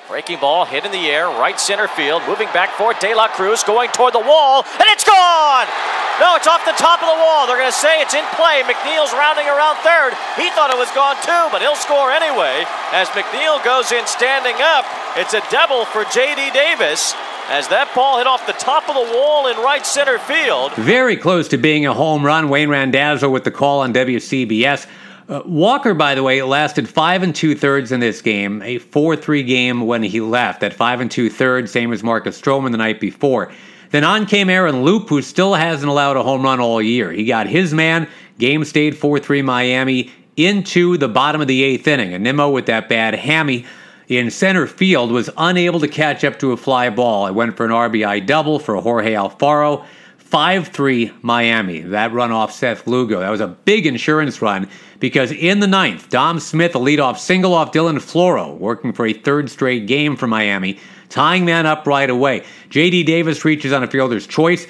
Breaking 0.10 0.40
ball 0.40 0.66
hit 0.66 0.86
in 0.86 0.92
the 0.92 1.08
air, 1.08 1.28
right 1.28 1.60
center 1.60 1.88
field, 1.88 2.24
moving 2.28 2.48
back 2.48 2.72
for 2.72 2.94
De 2.94 3.14
La 3.14 3.28
Cruz, 3.28 3.64
going 3.64 3.92
toward 3.92 4.14
the 4.14 4.20
wall, 4.20 4.64
and 4.64 4.84
it's 4.88 5.04
gone! 5.04 6.09
No, 6.20 6.36
it's 6.36 6.48
off 6.48 6.64
the 6.68 6.76
top 6.76 7.00
of 7.00 7.08
the 7.08 7.16
wall. 7.16 7.48
They're 7.48 7.58
going 7.58 7.72
to 7.72 7.76
say 7.76 8.02
it's 8.04 8.14
in 8.14 8.26
play. 8.36 8.60
McNeil's 8.68 9.16
rounding 9.16 9.48
around 9.48 9.80
third. 9.88 10.12
He 10.36 10.52
thought 10.52 10.68
it 10.68 10.78
was 10.78 10.92
gone 10.92 11.16
too, 11.24 11.48
but 11.48 11.64
he'll 11.64 11.80
score 11.80 12.12
anyway. 12.12 12.68
As 12.92 13.08
McNeil 13.16 13.64
goes 13.64 13.92
in 13.92 14.06
standing 14.06 14.60
up, 14.60 14.84
it's 15.16 15.34
a 15.34 15.42
double 15.50 15.86
for 15.86 16.04
J.D. 16.12 16.52
Davis 16.52 17.16
as 17.48 17.68
that 17.70 17.92
ball 17.96 18.18
hit 18.18 18.28
off 18.28 18.46
the 18.46 18.54
top 18.54 18.88
of 18.90 18.96
the 18.96 19.16
wall 19.16 19.48
in 19.48 19.58
right 19.58 19.86
center 19.86 20.20
field. 20.20 20.74
Very 20.74 21.16
close 21.16 21.48
to 21.50 21.58
being 21.58 21.86
a 21.86 21.94
home 21.94 22.26
run. 22.26 22.50
Wayne 22.50 22.70
Randazzo 22.70 23.30
with 23.30 23.44
the 23.44 23.52
call 23.52 23.80
on 23.80 23.94
WCBS. 23.94 24.88
Uh, 25.30 25.42
Walker, 25.46 25.94
by 25.94 26.16
the 26.16 26.24
way, 26.24 26.42
lasted 26.42 26.90
five 26.90 27.24
and 27.24 27.36
two 27.36 27.56
thirds 27.56 27.92
in 27.92 28.00
this 28.00 28.22
game, 28.22 28.62
a 28.62 28.78
4 28.80 29.16
3 29.16 29.44
game 29.44 29.82
when 29.82 30.04
he 30.04 30.22
left. 30.22 30.64
At 30.64 30.74
five 30.74 31.02
and 31.02 31.10
two 31.10 31.30
thirds, 31.30 31.72
same 31.72 31.94
as 31.94 32.04
Marcus 32.04 32.40
Stroman 32.40 32.72
the 32.72 32.78
night 32.78 33.00
before. 33.00 33.52
Then 33.92 34.04
on 34.04 34.26
came 34.26 34.50
Aaron 34.50 34.84
Loup, 34.84 35.10
who 35.10 35.22
still 35.22 35.56
hasn't 35.56 35.90
allowed 35.90 36.18
a 36.18 36.24
home 36.24 36.44
run 36.44 36.60
all 36.60 36.82
year. 36.82 37.12
He 37.12 37.26
got 37.26 37.48
his 37.48 37.74
man, 37.74 38.08
game 38.38 38.64
stayed 38.64 38.98
4 38.98 39.20
3 39.20 39.42
Miami, 39.42 40.12
into 40.38 40.98
the 40.98 41.08
bottom 41.10 41.42
of 41.42 41.48
the 41.48 41.64
eighth 41.64 41.88
inning. 41.88 42.14
And 42.14 42.24
Nimmo, 42.24 42.50
with 42.50 42.68
that 42.68 42.88
bad 42.88 43.16
hammy 43.16 43.66
in 44.08 44.32
center 44.32 44.68
field, 44.68 45.12
was 45.12 45.30
unable 45.38 45.80
to 45.80 45.88
catch 45.88 46.24
up 46.24 46.40
to 46.40 46.52
a 46.52 46.58
fly 46.58 46.90
ball. 46.90 47.28
It 47.28 47.34
went 47.34 47.58
for 47.58 47.66
an 47.66 47.72
RBI 47.72 48.26
double 48.26 48.60
for 48.60 48.80
Jorge 48.80 49.14
Alfaro. 49.14 49.86
5 50.30 50.68
3 50.68 51.12
Miami. 51.24 51.80
That 51.80 52.14
run 52.14 52.32
off 52.32 52.52
Seth 52.52 52.86
Lugo. 52.86 53.20
That 53.20 53.32
was 53.32 53.42
a 53.42 53.48
big 53.48 53.88
insurance 53.88 54.44
run 54.44 54.70
because 55.00 55.32
in 55.32 55.60
the 55.60 55.66
ninth, 55.66 56.10
Dom 56.10 56.40
Smith, 56.40 56.76
a 56.76 56.78
leadoff 56.78 57.18
single 57.18 57.56
off 57.56 57.72
Dylan 57.72 57.96
Floro, 57.96 58.56
working 58.56 58.94
for 58.94 59.08
a 59.08 59.14
third 59.14 59.50
straight 59.50 59.88
game 59.88 60.16
for 60.16 60.28
Miami, 60.28 60.78
tying 61.10 61.46
man 61.46 61.66
up 61.66 61.88
right 61.88 62.12
away. 62.12 62.46
J.D. 62.70 63.06
Davis 63.06 63.44
reaches 63.44 63.74
on 63.74 63.84
a 63.84 63.88
fielder's 63.88 64.28
choice. 64.28 64.68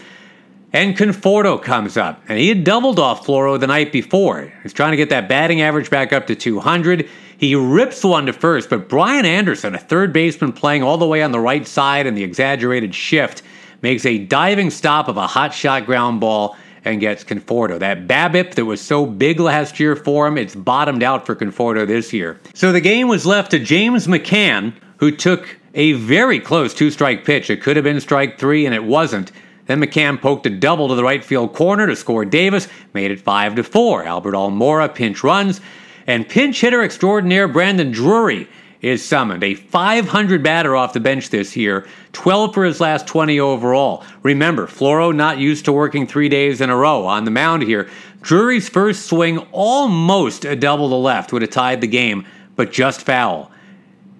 And 0.71 0.95
Conforto 0.95 1.61
comes 1.61 1.97
up, 1.97 2.21
and 2.29 2.37
he 2.37 2.47
had 2.47 2.63
doubled 2.63 2.99
off 2.99 3.25
Floro 3.25 3.59
the 3.59 3.65
night 3.65 3.91
before. 3.91 4.53
He's 4.61 4.71
trying 4.71 4.91
to 4.91 4.97
get 4.97 5.09
that 5.09 5.27
batting 5.27 5.61
average 5.61 5.89
back 5.89 6.13
up 6.13 6.27
to 6.27 6.35
200. 6.35 7.09
He 7.39 7.55
rips 7.55 8.03
one 8.03 8.27
to 8.27 8.33
first, 8.33 8.69
but 8.69 8.87
Brian 8.87 9.25
Anderson, 9.25 9.73
a 9.73 9.79
third 9.79 10.13
baseman 10.13 10.53
playing 10.53 10.83
all 10.83 10.99
the 10.99 11.07
way 11.07 11.23
on 11.23 11.31
the 11.31 11.39
right 11.39 11.67
side 11.67 12.05
in 12.05 12.13
the 12.13 12.23
exaggerated 12.23 12.93
shift, 12.93 13.41
makes 13.81 14.05
a 14.05 14.17
diving 14.17 14.69
stop 14.69 15.07
of 15.07 15.17
a 15.17 15.27
hot 15.27 15.53
shot 15.53 15.85
ground 15.85 16.19
ball 16.19 16.55
and 16.85 16.99
gets 16.99 17.23
Conforto. 17.23 17.79
That 17.79 18.07
BABIP 18.07 18.55
that 18.55 18.65
was 18.65 18.81
so 18.81 19.05
big 19.05 19.39
last 19.39 19.79
year 19.79 19.95
for 19.95 20.27
him, 20.27 20.37
it's 20.37 20.55
bottomed 20.55 21.03
out 21.03 21.25
for 21.25 21.35
Conforto 21.35 21.85
this 21.85 22.13
year. 22.13 22.39
So 22.53 22.71
the 22.71 22.81
game 22.81 23.07
was 23.07 23.25
left 23.25 23.51
to 23.51 23.59
James 23.59 24.07
McCann, 24.07 24.73
who 24.97 25.15
took 25.15 25.57
a 25.73 25.93
very 25.93 26.39
close 26.39 26.73
two 26.73 26.89
strike 26.91 27.25
pitch. 27.25 27.49
It 27.49 27.61
could 27.61 27.75
have 27.75 27.83
been 27.83 27.99
strike 27.99 28.39
three, 28.39 28.65
and 28.65 28.73
it 28.73 28.83
wasn't. 28.83 29.31
Then 29.65 29.81
McCann 29.81 30.19
poked 30.19 30.47
a 30.47 30.49
double 30.49 30.87
to 30.87 30.95
the 30.95 31.03
right 31.03 31.23
field 31.23 31.53
corner 31.53 31.85
to 31.85 31.95
score 31.95 32.25
Davis, 32.25 32.67
made 32.93 33.11
it 33.11 33.21
5 33.21 33.55
to 33.55 33.63
4. 33.63 34.03
Albert 34.03 34.33
Almora 34.33 34.93
pinch 34.93 35.23
runs, 35.23 35.61
and 36.07 36.27
pinch 36.27 36.61
hitter 36.61 36.81
extraordinaire 36.81 37.47
Brandon 37.47 37.91
Drury 37.91 38.47
is 38.81 39.03
summoned. 39.03 39.43
A 39.43 39.55
500 39.55 40.41
batter 40.41 40.75
off 40.75 40.93
the 40.93 40.99
bench 40.99 41.29
this 41.29 41.55
year, 41.55 41.87
12 42.13 42.53
for 42.53 42.65
his 42.65 42.79
last 42.79 43.07
20 43.07 43.39
overall. 43.39 44.03
Remember, 44.23 44.67
Floro 44.67 45.13
not 45.13 45.37
used 45.37 45.65
to 45.65 45.73
working 45.73 46.07
three 46.07 46.29
days 46.29 46.61
in 46.61 46.69
a 46.69 46.75
row 46.75 47.05
on 47.05 47.25
the 47.25 47.31
mound 47.31 47.63
here. 47.63 47.89
Drury's 48.21 48.69
first 48.69 49.05
swing, 49.05 49.39
almost 49.51 50.45
a 50.45 50.55
double 50.55 50.89
to 50.89 50.95
left, 50.95 51.33
would 51.33 51.41
have 51.41 51.51
tied 51.51 51.81
the 51.81 51.87
game, 51.87 52.25
but 52.55 52.71
just 52.71 53.01
foul. 53.01 53.51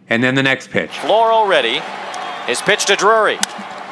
And 0.09 0.23
then 0.23 0.35
the 0.35 0.43
next 0.43 0.71
pitch. 0.71 0.91
Floro 0.91 1.47
ready. 1.47 1.81
His 2.47 2.61
pitch 2.61 2.85
to 2.85 2.95
Drury. 2.95 3.37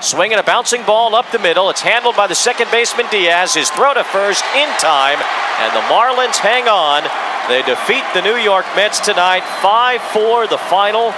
Swinging 0.02 0.38
a 0.38 0.44
bouncing 0.44 0.84
ball 0.84 1.16
up 1.16 1.32
the 1.32 1.40
middle. 1.40 1.70
It's 1.70 1.82
handled 1.82 2.16
by 2.16 2.28
the 2.28 2.36
second 2.36 2.70
baseman 2.72 3.08
Diaz. 3.10 3.54
His 3.54 3.70
throw 3.70 3.94
to 3.94 4.04
first 4.04 4.44
in 4.56 4.70
time. 4.80 5.18
And 5.60 5.76
the 5.76 5.82
Marlins 5.90 6.38
hang 6.38 6.68
on. 6.68 7.04
They 7.48 7.62
defeat 7.62 8.04
the 8.14 8.22
New 8.22 8.36
York 8.36 8.66
Mets 8.76 9.00
tonight. 9.00 9.42
5 9.62 10.02
4 10.02 10.48
the 10.48 10.58
final. 10.58 11.14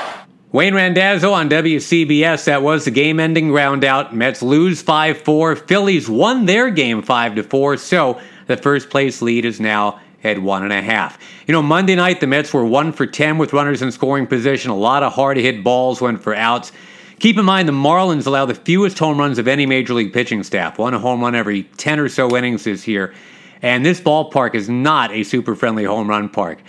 Wayne 0.51 0.75
Randazzo 0.75 1.33
on 1.33 1.50
WCBS. 1.50 2.45
That 2.45 2.62
was 2.62 2.86
the 2.86 2.91
game 2.91 3.19
ending 3.19 3.50
roundout. 3.50 4.13
Mets 4.13 4.43
lose 4.43 4.79
5 4.79 5.21
4. 5.21 5.55
Phillies 5.55 6.07
won 6.07 6.45
their 6.45 6.69
game 6.69 7.01
5 7.01 7.48
4. 7.48 7.77
So 7.77 8.21
the 8.45 8.57
first 8.57 8.91
place 8.91 9.24
lead 9.24 9.43
is 9.43 9.59
now 9.59 10.01
at 10.24 10.39
one 10.39 10.62
and 10.62 10.71
a 10.71 10.83
half. 10.83 11.17
You 11.48 11.51
know, 11.51 11.63
Monday 11.63 11.95
night 11.95 12.19
the 12.19 12.27
Mets 12.27 12.53
were 12.53 12.63
one 12.65 12.91
for 12.91 13.07
10 13.07 13.39
with 13.39 13.51
runners 13.51 13.81
in 13.81 13.91
scoring 13.91 14.27
position. 14.27 14.69
A 14.69 14.77
lot 14.77 15.01
of 15.01 15.13
hard 15.13 15.38
hit 15.38 15.63
balls 15.63 16.00
went 16.00 16.21
for 16.21 16.36
outs. 16.36 16.71
Keep 17.19 17.39
in 17.39 17.45
mind 17.45 17.67
the 17.67 17.74
Marlins 17.74 18.27
allow 18.27 18.45
the 18.45 18.53
fewest 18.53 19.00
home 19.00 19.17
runs 19.17 19.39
of 19.39 19.48
any 19.48 19.65
major 19.65 19.95
league 19.95 20.13
pitching 20.13 20.43
staff. 20.43 20.77
One 20.77 20.93
home 20.93 21.21
run 21.21 21.33
every 21.33 21.63
10 21.63 22.00
or 22.00 22.07
so 22.07 22.38
innings 22.38 22.65
this 22.65 22.88
year. 22.88 23.15
And 23.61 23.85
this 23.85 23.99
ballpark 23.99 24.55
is 24.55 24.69
not 24.69 25.11
a 25.11 25.23
super 25.23 25.55
friendly 25.55 25.83
home 25.83 26.09
run 26.09 26.29
park. 26.29 26.59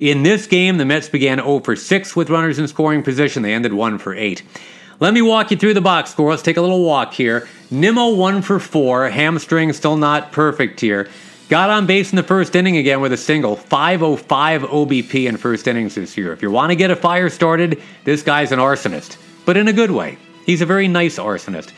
In 0.00 0.22
this 0.22 0.46
game, 0.46 0.78
the 0.78 0.84
Mets 0.84 1.08
began 1.08 1.38
0 1.38 1.60
for 1.60 1.76
6 1.76 2.16
with 2.16 2.30
runners 2.30 2.58
in 2.58 2.66
scoring 2.66 3.02
position. 3.02 3.42
They 3.42 3.52
ended 3.52 3.74
1 3.74 3.98
for 3.98 4.14
8. 4.14 4.42
Let 4.98 5.14
me 5.14 5.22
walk 5.22 5.50
you 5.50 5.56
through 5.56 5.74
the 5.74 5.80
box 5.80 6.10
score. 6.10 6.30
Let's 6.30 6.42
take 6.42 6.56
a 6.56 6.62
little 6.62 6.84
walk 6.84 7.14
here. 7.14 7.48
Nimmo 7.70 8.14
1 8.14 8.42
for 8.42 8.58
4. 8.58 9.10
Hamstring 9.10 9.72
still 9.72 9.96
not 9.96 10.32
perfect 10.32 10.80
here. 10.80 11.08
Got 11.50 11.68
on 11.68 11.86
base 11.86 12.12
in 12.12 12.16
the 12.16 12.22
first 12.22 12.54
inning 12.54 12.76
again 12.76 13.00
with 13.00 13.12
a 13.12 13.16
single. 13.16 13.56
505 13.56 14.62
OBP 14.62 15.26
in 15.26 15.36
first 15.36 15.66
innings 15.66 15.96
this 15.96 16.16
year. 16.16 16.32
If 16.32 16.42
you 16.42 16.50
want 16.50 16.70
to 16.70 16.76
get 16.76 16.90
a 16.90 16.96
fire 16.96 17.28
started, 17.28 17.82
this 18.04 18.22
guy's 18.22 18.52
an 18.52 18.58
arsonist, 18.58 19.16
but 19.44 19.56
in 19.56 19.68
a 19.68 19.72
good 19.72 19.90
way. 19.90 20.16
He's 20.46 20.60
a 20.60 20.66
very 20.66 20.86
nice 20.86 21.18
arsonist. 21.18 21.72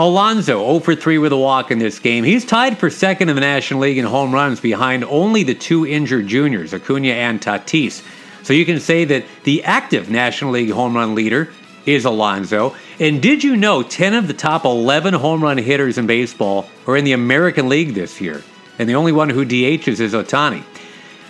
Alonso 0.00 0.64
0 0.64 0.78
for 0.78 0.94
3 0.94 1.18
with 1.18 1.30
a 1.30 1.36
walk 1.36 1.70
in 1.70 1.78
this 1.78 1.98
game. 1.98 2.24
He's 2.24 2.46
tied 2.46 2.78
for 2.78 2.88
second 2.88 3.28
in 3.28 3.34
the 3.34 3.42
National 3.42 3.80
League 3.80 3.98
in 3.98 4.06
home 4.06 4.32
runs 4.32 4.58
behind 4.58 5.04
only 5.04 5.42
the 5.42 5.54
two 5.54 5.86
injured 5.86 6.26
juniors, 6.26 6.72
Acuna 6.72 7.10
and 7.10 7.38
Tatis. 7.38 8.02
So 8.42 8.54
you 8.54 8.64
can 8.64 8.80
say 8.80 9.04
that 9.04 9.26
the 9.44 9.62
active 9.62 10.08
National 10.08 10.52
League 10.52 10.70
home 10.70 10.96
run 10.96 11.14
leader 11.14 11.50
is 11.84 12.06
Alonso. 12.06 12.74
And 12.98 13.20
did 13.20 13.44
you 13.44 13.56
know 13.56 13.82
10 13.82 14.14
of 14.14 14.26
the 14.26 14.32
top 14.32 14.64
11 14.64 15.12
home 15.12 15.42
run 15.42 15.58
hitters 15.58 15.98
in 15.98 16.06
baseball 16.06 16.70
are 16.86 16.96
in 16.96 17.04
the 17.04 17.12
American 17.12 17.68
League 17.68 17.92
this 17.92 18.22
year? 18.22 18.42
And 18.78 18.88
the 18.88 18.94
only 18.94 19.12
one 19.12 19.28
who 19.28 19.44
DHs 19.44 20.00
is 20.00 20.14
Ohtani. 20.14 20.64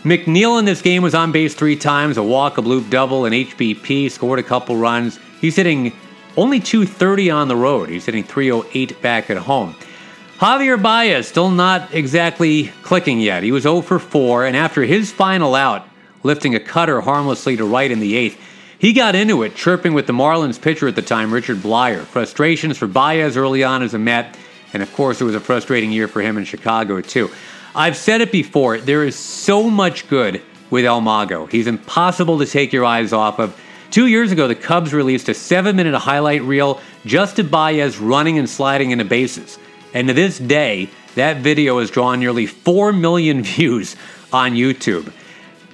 McNeil 0.04 0.60
in 0.60 0.64
this 0.64 0.80
game 0.80 1.02
was 1.02 1.16
on 1.16 1.32
base 1.32 1.56
three 1.56 1.74
times, 1.74 2.18
a 2.18 2.22
walk, 2.22 2.56
a 2.56 2.62
bloop 2.62 2.88
double, 2.88 3.24
an 3.24 3.32
HBP, 3.32 4.12
scored 4.12 4.38
a 4.38 4.44
couple 4.44 4.76
runs. 4.76 5.18
He's 5.40 5.56
hitting 5.56 5.92
only 6.36 6.60
230 6.60 7.30
on 7.30 7.48
the 7.48 7.56
road. 7.56 7.88
He's 7.88 8.06
hitting 8.06 8.24
308 8.24 9.00
back 9.02 9.30
at 9.30 9.36
home. 9.36 9.74
Javier 10.38 10.80
Baez 10.80 11.28
still 11.28 11.50
not 11.50 11.92
exactly 11.94 12.68
clicking 12.82 13.20
yet. 13.20 13.42
He 13.42 13.52
was 13.52 13.64
0 13.64 13.82
for 13.82 13.98
4, 13.98 14.46
and 14.46 14.56
after 14.56 14.82
his 14.82 15.12
final 15.12 15.54
out, 15.54 15.86
lifting 16.22 16.54
a 16.54 16.60
cutter 16.60 17.02
harmlessly 17.02 17.56
to 17.56 17.64
right 17.64 17.90
in 17.90 18.00
the 18.00 18.16
eighth, 18.16 18.40
he 18.78 18.94
got 18.94 19.14
into 19.14 19.42
it, 19.42 19.54
chirping 19.54 19.92
with 19.92 20.06
the 20.06 20.14
Marlins 20.14 20.58
pitcher 20.58 20.88
at 20.88 20.94
the 20.94 21.02
time, 21.02 21.34
Richard 21.34 21.58
Bleier. 21.58 22.04
Frustrations 22.04 22.78
for 22.78 22.86
Baez 22.86 23.36
early 23.36 23.62
on 23.62 23.82
as 23.82 23.92
a 23.92 23.98
Met, 23.98 24.38
and 24.72 24.82
of 24.82 24.90
course, 24.94 25.20
it 25.20 25.24
was 25.24 25.34
a 25.34 25.40
frustrating 25.40 25.92
year 25.92 26.08
for 26.08 26.22
him 26.22 26.38
in 26.38 26.44
Chicago, 26.44 27.02
too. 27.02 27.30
I've 27.74 27.96
said 27.96 28.22
it 28.22 28.32
before, 28.32 28.78
there 28.78 29.04
is 29.04 29.16
so 29.16 29.68
much 29.68 30.08
good 30.08 30.40
with 30.70 30.86
El 30.86 31.02
Mago. 31.02 31.44
He's 31.46 31.66
impossible 31.66 32.38
to 32.38 32.46
take 32.46 32.72
your 32.72 32.86
eyes 32.86 33.12
off 33.12 33.38
of. 33.38 33.60
Two 33.90 34.06
years 34.06 34.30
ago, 34.30 34.46
the 34.46 34.54
Cubs 34.54 34.94
released 34.94 35.28
a 35.28 35.34
seven 35.34 35.74
minute 35.74 35.98
highlight 35.98 36.42
reel 36.42 36.80
just 37.04 37.36
to 37.36 37.44
Baez 37.44 37.98
running 37.98 38.38
and 38.38 38.48
sliding 38.48 38.92
into 38.92 39.04
bases. 39.04 39.58
And 39.92 40.06
to 40.06 40.14
this 40.14 40.38
day, 40.38 40.88
that 41.16 41.38
video 41.38 41.80
has 41.80 41.90
drawn 41.90 42.20
nearly 42.20 42.46
4 42.46 42.92
million 42.92 43.42
views 43.42 43.96
on 44.32 44.52
YouTube. 44.52 45.12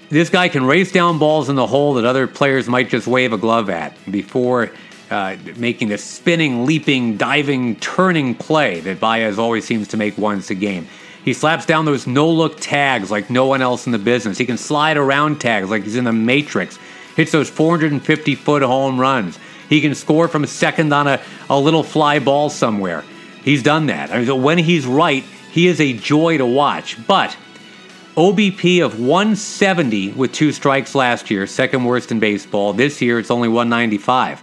This 0.09 0.31
guy 0.31 0.49
can 0.49 0.65
race 0.65 0.93
down 0.93 1.19
balls 1.19 1.49
in 1.49 1.57
the 1.57 1.67
hole 1.67 1.95
that 1.95 2.05
other 2.05 2.27
players 2.27 2.69
might 2.69 2.89
just 2.89 3.07
wave 3.07 3.33
a 3.33 3.39
glove 3.39 3.69
at 3.69 3.95
before 4.11 4.71
uh, 5.11 5.37
making 5.57 5.89
the 5.89 5.99
spinning, 5.99 6.65
leaping, 6.65 7.17
diving, 7.17 7.77
turning 7.77 8.35
play 8.35 8.81
that 8.81 8.99
Baez 8.99 9.39
always 9.39 9.65
seems 9.67 9.89
to 9.89 9.97
make 9.97 10.17
once 10.17 10.49
a 10.51 10.55
game. 10.55 10.89
He 11.25 11.33
slaps 11.33 11.67
down 11.67 11.85
those 11.85 12.07
no 12.07 12.31
look 12.31 12.61
tags 12.61 13.11
like 13.11 13.29
no 13.29 13.47
one 13.47 13.61
else 13.61 13.87
in 13.87 13.93
the 13.93 13.99
business. 13.99 14.39
He 14.39 14.47
can 14.47 14.57
slide 14.57 14.97
around 14.97 15.41
tags 15.41 15.69
like 15.69 15.83
he's 15.83 15.97
in 15.97 16.05
the 16.05 16.13
Matrix 16.13 16.79
hits 17.17 17.33
those 17.33 17.51
450 17.51 18.35
foot 18.37 18.63
home 18.63 19.01
runs. 19.01 19.39
He 19.69 19.81
can 19.81 19.95
score 19.95 20.29
from 20.29 20.47
second 20.47 20.93
on 20.93 21.09
a, 21.09 21.21
a 21.51 21.59
little 21.59 21.83
fly 21.83 22.19
ball 22.19 22.51
somewhere. 22.51 23.03
He's 23.43 23.63
done 23.63 23.87
that. 23.87 24.11
I 24.11 24.23
mean, 24.23 24.43
when 24.43 24.59
he's 24.59 24.87
right, 24.87 25.25
he 25.51 25.67
is 25.67 25.81
a 25.81 25.93
joy 25.95 26.39
to 26.39 26.47
watch. 26.47 27.05
But 27.07 27.37
OBP 28.17 28.85
of 28.85 29.01
170 29.01 30.13
with 30.13 30.33
two 30.33 30.53
strikes 30.53 30.95
last 30.95 31.31
year, 31.31 31.47
second 31.47 31.85
worst 31.85 32.11
in 32.11 32.21
baseball. 32.21 32.73
This 32.73 33.03
year 33.03 33.19
it's 33.19 33.31
only 33.31 33.49
195. 33.49 34.43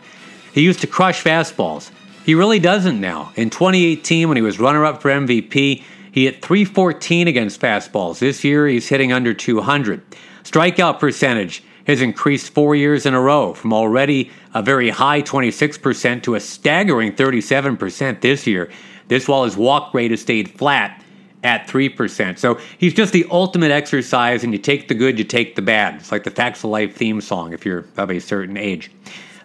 He 0.53 0.61
used 0.61 0.81
to 0.81 0.87
crush 0.87 1.23
fastballs. 1.23 1.91
He 2.25 2.35
really 2.35 2.59
doesn't 2.59 3.01
now. 3.01 3.33
In 3.35 3.49
2018, 3.49 4.27
when 4.27 4.37
he 4.37 4.41
was 4.41 4.59
runner 4.59 4.85
up 4.85 5.01
for 5.01 5.09
MVP, 5.09 5.83
he 6.11 6.25
hit 6.25 6.45
314 6.45 7.27
against 7.27 7.59
fastballs. 7.59 8.19
This 8.19 8.43
year 8.43 8.67
he's 8.67 8.87
hitting 8.87 9.11
under 9.11 9.33
200. 9.33 10.01
Strikeout 10.43 10.99
percentage 10.99 11.63
has 11.85 12.01
increased 12.01 12.53
four 12.53 12.75
years 12.75 13.05
in 13.05 13.13
a 13.13 13.19
row 13.19 13.53
from 13.53 13.73
already 13.73 14.31
a 14.53 14.61
very 14.61 14.89
high 14.89 15.21
26% 15.21 16.23
to 16.23 16.35
a 16.35 16.39
staggering 16.39 17.11
37% 17.11 18.21
this 18.21 18.47
year. 18.47 18.69
This 19.07 19.27
while 19.27 19.43
his 19.43 19.57
walk 19.57 19.93
rate 19.93 20.11
has 20.11 20.21
stayed 20.21 20.49
flat 20.51 21.03
at 21.43 21.67
3%. 21.67 22.37
So 22.39 22.59
he's 22.77 22.93
just 22.93 23.11
the 23.11 23.25
ultimate 23.29 23.71
exercise, 23.71 24.43
and 24.43 24.53
you 24.53 24.59
take 24.59 24.87
the 24.87 24.93
good, 24.93 25.17
you 25.19 25.25
take 25.25 25.55
the 25.55 25.61
bad. 25.61 25.95
It's 25.95 26.11
like 26.11 26.23
the 26.23 26.31
Facts 26.31 26.63
of 26.63 26.69
Life 26.69 26.95
theme 26.95 27.19
song 27.19 27.53
if 27.53 27.65
you're 27.65 27.85
of 27.97 28.09
a 28.09 28.19
certain 28.19 28.55
age. 28.55 28.91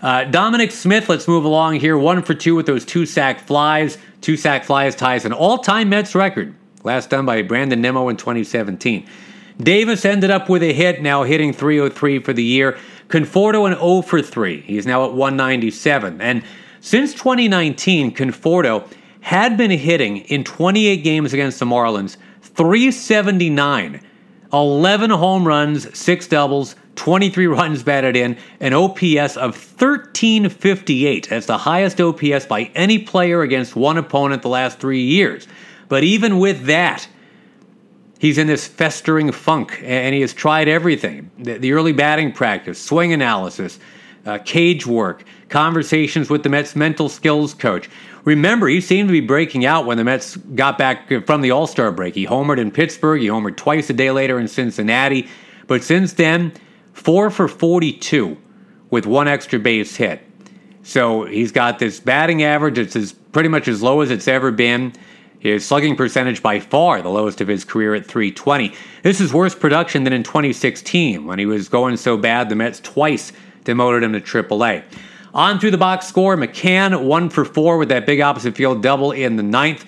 Uh, 0.00 0.24
Dominic 0.24 0.70
Smith, 0.70 1.08
let's 1.08 1.26
move 1.26 1.44
along 1.44 1.80
here. 1.80 1.98
One 1.98 2.22
for 2.22 2.34
two 2.34 2.54
with 2.54 2.66
those 2.66 2.84
two 2.84 3.04
sac 3.04 3.40
flies. 3.40 3.98
Two 4.20 4.36
sac 4.36 4.64
flies 4.64 4.94
ties 4.94 5.24
an 5.24 5.32
all 5.32 5.58
time 5.58 5.88
Mets 5.88 6.14
record, 6.14 6.54
last 6.84 7.10
done 7.10 7.26
by 7.26 7.42
Brandon 7.42 7.80
Nimmo 7.80 8.08
in 8.08 8.16
2017. 8.16 9.08
Davis 9.58 10.04
ended 10.04 10.30
up 10.30 10.48
with 10.48 10.62
a 10.62 10.72
hit, 10.72 11.02
now 11.02 11.24
hitting 11.24 11.52
303 11.52 12.20
for 12.20 12.32
the 12.32 12.42
year. 12.42 12.78
Conforto 13.08 13.66
an 13.66 13.76
0 13.76 14.02
for 14.02 14.22
3. 14.22 14.60
He's 14.60 14.86
now 14.86 15.04
at 15.04 15.12
197. 15.12 16.20
And 16.20 16.44
since 16.80 17.12
2019, 17.14 18.14
Conforto 18.14 18.88
had 19.20 19.56
been 19.56 19.70
hitting 19.70 20.18
in 20.18 20.44
28 20.44 20.98
games 20.98 21.32
against 21.32 21.58
the 21.58 21.66
Marlins 21.66 22.16
379, 22.42 24.00
11 24.52 25.10
home 25.10 25.46
runs, 25.46 25.98
6 25.98 26.28
doubles, 26.28 26.76
23 26.94 27.46
runs 27.48 27.82
batted 27.82 28.16
in, 28.16 28.36
an 28.60 28.74
OPS 28.74 29.36
of 29.36 29.56
1358. 29.56 31.28
That's 31.28 31.46
the 31.46 31.58
highest 31.58 32.00
OPS 32.00 32.46
by 32.46 32.70
any 32.74 32.98
player 32.98 33.42
against 33.42 33.74
one 33.74 33.98
opponent 33.98 34.42
the 34.42 34.48
last 34.48 34.78
three 34.78 35.02
years. 35.02 35.48
But 35.88 36.04
even 36.04 36.38
with 36.38 36.66
that, 36.66 37.08
He's 38.18 38.38
in 38.38 38.46
this 38.48 38.66
festering 38.66 39.30
funk, 39.30 39.80
and 39.82 40.14
he 40.14 40.20
has 40.22 40.32
tried 40.32 40.68
everything 40.68 41.30
the, 41.38 41.58
the 41.58 41.72
early 41.72 41.92
batting 41.92 42.32
practice, 42.32 42.80
swing 42.80 43.12
analysis, 43.12 43.78
uh, 44.26 44.38
cage 44.38 44.86
work, 44.86 45.24
conversations 45.48 46.28
with 46.28 46.42
the 46.42 46.48
Mets 46.48 46.74
mental 46.74 47.08
skills 47.08 47.54
coach. 47.54 47.88
Remember, 48.24 48.66
he 48.66 48.80
seemed 48.80 49.08
to 49.08 49.12
be 49.12 49.20
breaking 49.20 49.64
out 49.64 49.86
when 49.86 49.96
the 49.96 50.04
Mets 50.04 50.36
got 50.36 50.76
back 50.76 51.08
from 51.26 51.40
the 51.40 51.52
All 51.52 51.66
Star 51.66 51.92
break. 51.92 52.14
He 52.14 52.26
homered 52.26 52.58
in 52.58 52.70
Pittsburgh, 52.70 53.20
he 53.20 53.28
homered 53.28 53.56
twice 53.56 53.88
a 53.88 53.94
day 53.94 54.10
later 54.10 54.38
in 54.38 54.48
Cincinnati. 54.48 55.28
But 55.66 55.84
since 55.84 56.14
then, 56.14 56.52
four 56.92 57.30
for 57.30 57.46
42 57.46 58.36
with 58.90 59.06
one 59.06 59.28
extra 59.28 59.58
base 59.58 59.96
hit. 59.96 60.22
So 60.82 61.24
he's 61.24 61.52
got 61.52 61.78
this 61.78 62.00
batting 62.00 62.42
average 62.42 62.76
that's 62.76 62.96
as, 62.96 63.12
pretty 63.12 63.50
much 63.50 63.68
as 63.68 63.82
low 63.82 64.00
as 64.00 64.10
it's 64.10 64.26
ever 64.26 64.50
been. 64.50 64.92
His 65.40 65.64
slugging 65.64 65.94
percentage 65.94 66.42
by 66.42 66.58
far 66.58 67.00
the 67.00 67.08
lowest 67.08 67.40
of 67.40 67.46
his 67.46 67.64
career 67.64 67.94
at 67.94 68.06
320. 68.06 68.74
This 69.02 69.20
is 69.20 69.32
worse 69.32 69.54
production 69.54 70.02
than 70.02 70.12
in 70.12 70.24
2016 70.24 71.24
when 71.26 71.38
he 71.38 71.46
was 71.46 71.68
going 71.68 71.96
so 71.96 72.16
bad 72.16 72.48
the 72.48 72.56
Mets 72.56 72.80
twice 72.80 73.32
demoted 73.62 74.02
him 74.02 74.12
to 74.14 74.20
AAA. 74.20 74.82
On 75.34 75.60
through 75.60 75.70
the 75.70 75.78
box 75.78 76.06
score, 76.06 76.36
McCann 76.36 77.04
one 77.04 77.30
for 77.30 77.44
four 77.44 77.78
with 77.78 77.90
that 77.90 78.06
big 78.06 78.20
opposite 78.20 78.56
field 78.56 78.82
double 78.82 79.12
in 79.12 79.36
the 79.36 79.42
ninth. 79.42 79.84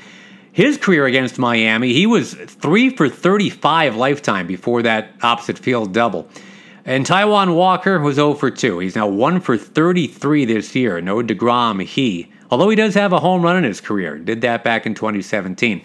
His 0.53 0.77
career 0.77 1.07
against 1.07 1.39
Miami, 1.39 1.93
he 1.95 2.07
was 2.07 2.35
three 2.35 2.95
for 2.95 3.09
35 3.09 3.97
lifetime 3.97 4.47
before 4.47 4.83
that 4.83 5.13
opposite 5.23 5.59
field 5.59 5.93
double. 5.93 6.29
And 6.85 7.05
Taijuan 7.05 7.55
Walker 7.57 7.99
was 7.99 8.17
0 8.17 8.35
for 8.35 8.51
2. 8.51 8.79
He's 8.79 8.97
now 8.97 9.07
1 9.07 9.41
for 9.41 9.57
33 9.57 10.45
this 10.45 10.75
year. 10.75 11.01
No 11.01 11.23
DeGrom, 11.23 11.83
he 11.85 12.31
although 12.51 12.69
he 12.69 12.77
does 12.77 12.95
have 12.95 13.13
a 13.13 13.21
home 13.21 13.43
run 13.43 13.57
in 13.57 13.65
his 13.65 13.81
career. 13.81 14.19
Did 14.19 14.41
that 14.43 14.65
back 14.65 14.87
in 14.87 14.95
2017. 14.95 15.83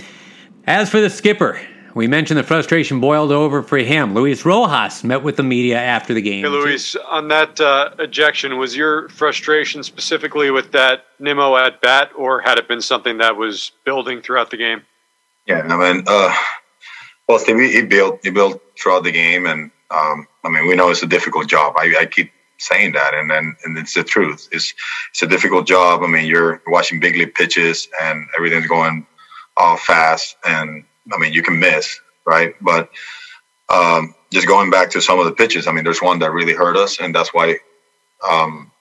As 0.67 0.89
for 0.89 0.99
the 0.99 1.09
skipper, 1.09 1.59
We 1.93 2.07
mentioned 2.07 2.37
the 2.37 2.43
frustration 2.43 2.99
boiled 2.99 3.31
over 3.31 3.63
for 3.63 3.77
him. 3.77 4.13
Luis 4.13 4.43
Rojas 4.43 5.01
met 5.05 5.23
with 5.23 5.37
the 5.37 5.43
media 5.43 5.77
after 5.79 6.13
the 6.13 6.21
game. 6.21 6.43
Hey, 6.43 6.49
Luis, 6.49 6.93
on 7.09 7.29
that 7.29 7.61
uh, 7.61 7.91
ejection, 7.99 8.57
was 8.57 8.75
your 8.75 9.07
frustration 9.07 9.81
specifically 9.81 10.51
with 10.51 10.73
that 10.73 11.05
Nimmo 11.19 11.55
at 11.55 11.79
bat, 11.79 12.11
or 12.17 12.41
had 12.41 12.57
it 12.57 12.67
been 12.67 12.81
something 12.81 13.19
that 13.19 13.37
was 13.37 13.71
building 13.85 14.21
throughout 14.21 14.51
the 14.51 14.57
game? 14.57 14.81
Yeah, 15.47 15.61
I 15.61 15.93
mean, 15.93 16.03
uh, 16.05 16.35
well, 17.29 17.39
Steve, 17.39 17.59
he 17.59 17.81
built 17.83 18.19
he 18.23 18.29
built 18.29 18.61
throughout 18.77 19.05
the 19.05 19.13
game, 19.13 19.45
and 19.45 19.71
um, 19.89 20.27
I 20.43 20.49
mean, 20.49 20.67
we 20.67 20.75
know 20.75 20.89
it's 20.89 21.01
a 21.01 21.07
difficult 21.07 21.47
job. 21.47 21.75
I, 21.77 21.95
I 22.01 22.05
keep 22.07 22.29
saying 22.57 22.93
that, 22.93 23.13
and 23.13 23.29
then 23.29 23.55
and 23.63 23.77
it's 23.77 23.93
the 23.93 24.03
truth. 24.03 24.47
It's 24.51 24.73
it's 25.11 25.21
a 25.21 25.27
difficult 25.27 25.67
job. 25.67 26.01
I 26.03 26.07
mean, 26.07 26.25
you're 26.25 26.61
watching 26.67 26.99
big 26.99 27.15
league 27.15 27.35
pitches, 27.35 27.87
and 28.01 28.27
everything's 28.37 28.67
going 28.67 29.05
all 29.57 29.77
fast, 29.77 30.35
and 30.45 30.85
I 31.13 31.17
mean, 31.17 31.33
you 31.33 31.41
can 31.41 31.59
miss, 31.59 31.99
right? 32.25 32.55
But 32.61 32.89
um, 33.69 34.15
just 34.31 34.47
going 34.47 34.69
back 34.69 34.91
to 34.91 35.01
some 35.01 35.19
of 35.19 35.25
the 35.25 35.31
pitches, 35.31 35.67
I 35.67 35.71
mean, 35.71 35.83
there's 35.83 36.01
one 36.01 36.19
that 36.19 36.31
really 36.31 36.53
hurt 36.53 36.77
us, 36.77 36.99
and 36.99 37.13
that's 37.13 37.33
why 37.33 37.59
um, 38.27 38.71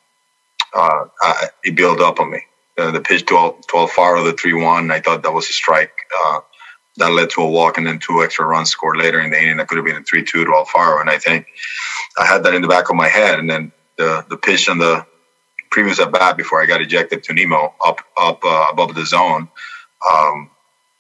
uh, 0.74 1.06
I, 1.20 1.48
he 1.62 1.70
built 1.70 2.00
up 2.00 2.20
on 2.20 2.30
me. 2.30 2.42
Uh, 2.76 2.90
the 2.90 3.00
pitch 3.00 3.24
to, 3.26 3.36
Al, 3.36 3.52
to 3.52 3.74
Alfaro, 3.74 4.24
the 4.24 4.32
3 4.32 4.52
1, 4.54 4.90
I 4.90 5.00
thought 5.00 5.22
that 5.22 5.32
was 5.32 5.48
a 5.48 5.52
strike. 5.52 5.92
Uh, 6.12 6.40
that 6.96 7.10
led 7.10 7.30
to 7.30 7.42
a 7.42 7.48
walk 7.48 7.76
and 7.76 7.86
then 7.86 7.98
two 7.98 8.22
extra 8.22 8.46
runs 8.46 8.70
scored 8.70 8.96
later 8.96 9.20
in 9.20 9.30
the 9.30 9.40
inning. 9.40 9.56
That 9.56 9.68
could 9.68 9.78
have 9.78 9.84
been 9.84 9.96
a 9.96 10.02
3 10.02 10.22
2 10.22 10.44
to 10.44 10.50
Alfaro. 10.50 11.00
And 11.00 11.10
I 11.10 11.18
think 11.18 11.46
I 12.18 12.24
had 12.24 12.44
that 12.44 12.54
in 12.54 12.62
the 12.62 12.68
back 12.68 12.88
of 12.88 12.96
my 12.96 13.08
head. 13.08 13.38
And 13.38 13.50
then 13.50 13.72
the, 13.96 14.24
the 14.28 14.36
pitch 14.36 14.68
and 14.68 14.80
the 14.80 15.04
previous 15.70 15.98
at 15.98 16.12
bat 16.12 16.36
before 16.36 16.62
I 16.62 16.66
got 16.66 16.80
ejected 16.80 17.24
to 17.24 17.34
Nimmo 17.34 17.74
up 17.84 18.00
up 18.16 18.44
uh, 18.44 18.66
above 18.70 18.94
the 18.94 19.04
zone, 19.04 19.48
um, 20.08 20.50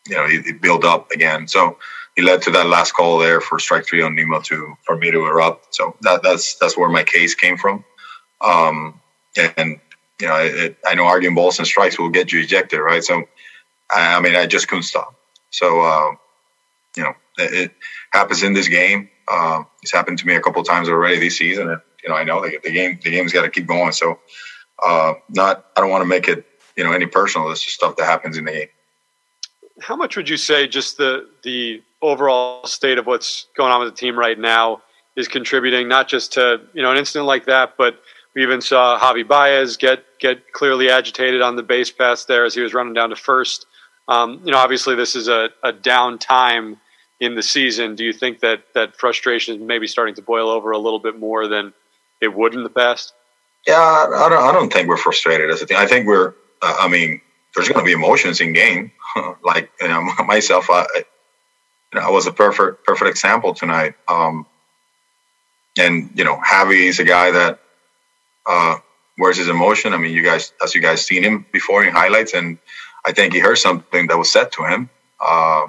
you 0.08 0.16
know, 0.16 0.26
he, 0.26 0.40
he 0.42 0.52
built 0.52 0.84
up 0.84 1.10
again. 1.12 1.46
So 1.46 1.78
he 2.16 2.22
led 2.22 2.42
to 2.42 2.50
that 2.52 2.66
last 2.66 2.92
call 2.92 3.18
there 3.18 3.40
for 3.40 3.58
strike 3.58 3.86
three 3.86 4.02
on 4.02 4.16
Nimmo 4.16 4.40
to 4.40 4.76
for 4.82 4.96
me 4.96 5.12
to 5.12 5.26
erupt. 5.26 5.74
So 5.74 5.96
that, 6.00 6.22
that's 6.24 6.56
that's 6.56 6.76
where 6.76 6.88
my 6.88 7.04
case 7.04 7.34
came 7.36 7.56
from. 7.56 7.84
Um, 8.40 9.00
and 9.36 9.80
you 10.20 10.26
know, 10.26 10.36
it, 10.36 10.76
I 10.84 10.94
know 10.94 11.04
arguing 11.04 11.34
balls 11.34 11.58
and 11.58 11.66
strikes 11.66 11.98
will 11.98 12.10
get 12.10 12.32
you 12.32 12.40
ejected, 12.40 12.80
right? 12.80 13.02
So 13.02 13.24
I 13.90 14.20
mean, 14.20 14.34
I 14.34 14.46
just 14.46 14.66
couldn't 14.66 14.84
stop. 14.84 15.14
So 15.54 15.80
uh, 15.80 16.12
you 16.96 17.02
know, 17.02 17.14
it, 17.38 17.54
it, 17.54 17.74
happens 18.12 18.42
in 18.42 18.52
this 18.52 18.68
game. 18.68 19.08
Uh, 19.26 19.64
it's 19.82 19.92
happened 19.92 20.18
to 20.18 20.26
me 20.26 20.34
a 20.34 20.40
couple 20.40 20.62
times 20.62 20.88
already 20.88 21.18
this 21.18 21.38
season, 21.38 21.70
and 21.70 21.80
you 22.02 22.08
know, 22.08 22.16
I 22.16 22.24
know 22.24 22.42
the, 22.42 22.58
the 22.62 22.70
game 22.70 22.98
the 23.02 23.10
game's 23.10 23.32
got 23.32 23.42
to 23.42 23.50
keep 23.50 23.66
going. 23.66 23.92
So 23.92 24.18
uh, 24.82 25.14
not 25.30 25.66
I 25.76 25.80
don't 25.80 25.90
want 25.90 26.02
to 26.02 26.08
make 26.08 26.28
it 26.28 26.46
you 26.76 26.84
know 26.84 26.92
any 26.92 27.06
personal. 27.06 27.50
It's 27.50 27.62
just 27.62 27.76
stuff 27.76 27.96
that 27.96 28.04
happens 28.04 28.36
in 28.36 28.44
the 28.44 28.52
game 28.52 28.68
how 29.80 29.96
much 29.96 30.16
would 30.16 30.28
you 30.28 30.36
say 30.36 30.66
just 30.66 30.96
the 30.96 31.28
the 31.42 31.82
overall 32.02 32.66
state 32.66 32.98
of 32.98 33.06
what's 33.06 33.46
going 33.56 33.72
on 33.72 33.80
with 33.80 33.92
the 33.92 33.96
team 33.96 34.18
right 34.18 34.38
now 34.38 34.82
is 35.16 35.28
contributing 35.28 35.88
not 35.88 36.08
just 36.08 36.32
to 36.32 36.60
you 36.74 36.82
know 36.82 36.90
an 36.90 36.96
incident 36.96 37.26
like 37.26 37.46
that, 37.46 37.76
but 37.76 38.00
we 38.34 38.42
even 38.42 38.60
saw 38.60 38.98
Javi 38.98 39.26
Baez 39.26 39.76
get 39.76 40.04
get 40.18 40.52
clearly 40.52 40.90
agitated 40.90 41.42
on 41.42 41.56
the 41.56 41.62
base 41.62 41.90
pass 41.90 42.24
there 42.24 42.44
as 42.44 42.54
he 42.54 42.60
was 42.60 42.74
running 42.74 42.94
down 42.94 43.10
to 43.10 43.16
first. 43.16 43.66
Um, 44.08 44.42
you 44.44 44.52
know, 44.52 44.58
obviously 44.58 44.94
this 44.94 45.16
is 45.16 45.28
a, 45.28 45.50
a 45.62 45.72
down 45.72 46.18
time 46.18 46.78
in 47.20 47.34
the 47.34 47.42
season. 47.42 47.94
Do 47.94 48.04
you 48.04 48.12
think 48.12 48.40
that 48.40 48.64
that 48.74 48.96
frustration 48.96 49.56
is 49.56 49.60
maybe 49.60 49.86
starting 49.86 50.14
to 50.16 50.22
boil 50.22 50.48
over 50.48 50.72
a 50.72 50.78
little 50.78 50.98
bit 50.98 51.18
more 51.18 51.48
than 51.48 51.72
it 52.20 52.34
would 52.34 52.54
in 52.54 52.62
the 52.62 52.70
past? 52.70 53.14
Yeah, 53.66 53.78
I 53.78 54.28
don't. 54.28 54.42
I 54.42 54.52
don't 54.52 54.70
think 54.70 54.88
we're 54.88 54.98
frustrated 54.98 55.50
as 55.50 55.62
a 55.62 55.66
team. 55.66 55.78
I 55.78 55.86
think 55.86 56.06
we're. 56.06 56.34
Uh, 56.60 56.76
I 56.80 56.88
mean, 56.88 57.22
there's 57.54 57.68
going 57.68 57.80
to 57.80 57.84
be 57.84 57.92
emotions 57.92 58.40
in 58.40 58.52
game. 58.52 58.92
like 59.42 59.70
you 59.80 59.88
know, 59.88 60.02
myself, 60.26 60.68
I, 60.68 60.84
you 60.94 62.00
know, 62.00 62.06
I 62.06 62.10
was 62.10 62.26
a 62.26 62.32
perfect 62.32 62.84
perfect 62.84 63.10
example 63.10 63.54
tonight. 63.54 63.94
Um, 64.06 64.46
and 65.78 66.10
you 66.14 66.24
know, 66.24 66.36
Javi 66.36 66.88
is 66.88 66.98
a 66.98 67.04
guy 67.04 67.30
that 67.30 67.60
uh, 68.46 68.76
wears 69.16 69.38
his 69.38 69.48
emotion. 69.48 69.94
I 69.94 69.96
mean, 69.96 70.12
you 70.12 70.22
guys, 70.22 70.52
as 70.62 70.74
you 70.74 70.82
guys 70.82 71.04
seen 71.04 71.24
him 71.24 71.46
before 71.50 71.84
in 71.84 71.92
highlights, 71.92 72.34
and 72.34 72.58
I 73.04 73.12
think 73.12 73.34
he 73.34 73.38
heard 73.38 73.58
something 73.58 74.06
that 74.06 74.16
was 74.16 74.30
said 74.30 74.50
to 74.52 74.64
him, 74.64 74.88
uh, 75.20 75.66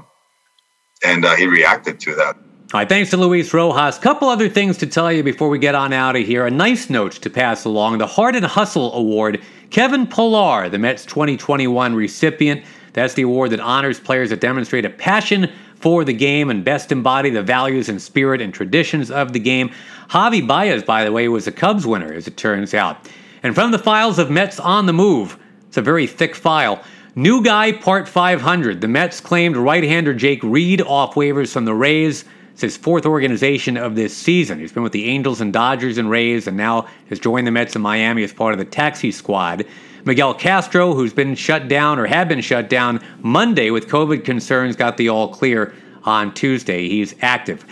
and 1.03 1.25
uh, 1.25 1.35
he 1.35 1.47
reacted 1.47 1.99
to 2.01 2.15
that. 2.15 2.35
All 2.73 2.79
right, 2.79 2.89
thanks 2.89 3.11
to 3.11 3.17
Luis 3.17 3.53
Rojas. 3.53 3.99
Couple 3.99 4.27
other 4.27 4.49
things 4.49 4.77
to 4.77 4.87
tell 4.87 5.11
you 5.11 5.21
before 5.21 5.49
we 5.49 5.59
get 5.59 5.75
on 5.75 5.93
out 5.93 6.15
of 6.15 6.25
here. 6.25 6.45
A 6.45 6.51
nice 6.51 6.89
note 6.89 7.13
to 7.13 7.29
pass 7.29 7.65
along: 7.65 7.97
the 7.99 8.07
Heart 8.07 8.35
and 8.35 8.45
Hustle 8.45 8.93
Award. 8.93 9.41
Kevin 9.69 10.07
Pillar, 10.07 10.69
the 10.69 10.77
Mets 10.77 11.05
2021 11.05 11.95
recipient. 11.95 12.63
That's 12.93 13.13
the 13.13 13.23
award 13.23 13.51
that 13.51 13.59
honors 13.59 13.99
players 13.99 14.29
that 14.29 14.39
demonstrate 14.39 14.85
a 14.85 14.89
passion 14.89 15.51
for 15.75 16.05
the 16.05 16.13
game 16.13 16.49
and 16.49 16.63
best 16.63 16.91
embody 16.91 17.29
the 17.29 17.43
values 17.43 17.89
and 17.89 18.01
spirit 18.01 18.41
and 18.41 18.53
traditions 18.53 19.11
of 19.11 19.33
the 19.33 19.39
game. 19.39 19.69
Javi 20.09 20.45
Baez, 20.45 20.83
by 20.83 21.03
the 21.03 21.11
way, 21.11 21.27
was 21.27 21.45
a 21.45 21.51
Cubs 21.51 21.85
winner, 21.85 22.13
as 22.13 22.27
it 22.27 22.37
turns 22.37 22.73
out. 22.73 23.09
And 23.43 23.53
from 23.53 23.71
the 23.71 23.79
files 23.79 24.17
of 24.17 24.31
Mets 24.31 24.59
on 24.59 24.85
the 24.85 24.93
Move, 24.93 25.37
it's 25.67 25.77
a 25.77 25.81
very 25.81 26.07
thick 26.07 26.35
file. 26.35 26.81
New 27.17 27.41
guy, 27.41 27.71
part 27.71 28.09
500. 28.09 28.81
The 28.81 28.89
Mets 28.89 29.21
claimed 29.21 29.55
right 29.55 29.85
hander 29.85 30.13
Jake 30.13 30.43
Reed 30.43 30.81
off 30.81 31.15
waivers 31.15 31.53
from 31.53 31.63
the 31.63 31.73
Rays. 31.73 32.25
It's 32.51 32.61
his 32.61 32.75
fourth 32.75 33.05
organization 33.05 33.77
of 33.77 33.95
this 33.95 34.15
season. 34.15 34.59
He's 34.59 34.73
been 34.73 34.83
with 34.83 34.91
the 34.91 35.05
Angels 35.05 35.39
and 35.39 35.53
Dodgers 35.53 35.97
and 35.97 36.09
Rays, 36.09 36.45
and 36.45 36.57
now 36.57 36.87
has 37.07 37.17
joined 37.19 37.47
the 37.47 37.51
Mets 37.51 37.73
in 37.73 37.81
Miami 37.81 38.25
as 38.25 38.33
part 38.33 38.51
of 38.51 38.59
the 38.59 38.65
taxi 38.65 39.11
squad. 39.11 39.65
Miguel 40.03 40.33
Castro, 40.33 40.93
who's 40.93 41.13
been 41.13 41.35
shut 41.35 41.69
down 41.69 41.99
or 41.99 42.05
had 42.05 42.27
been 42.27 42.41
shut 42.41 42.69
down 42.69 43.01
Monday 43.21 43.69
with 43.69 43.87
COVID 43.87 44.25
concerns, 44.25 44.75
got 44.75 44.97
the 44.97 45.07
all 45.07 45.29
clear 45.29 45.73
on 46.03 46.33
Tuesday. 46.33 46.89
He's 46.89 47.15
active. 47.21 47.63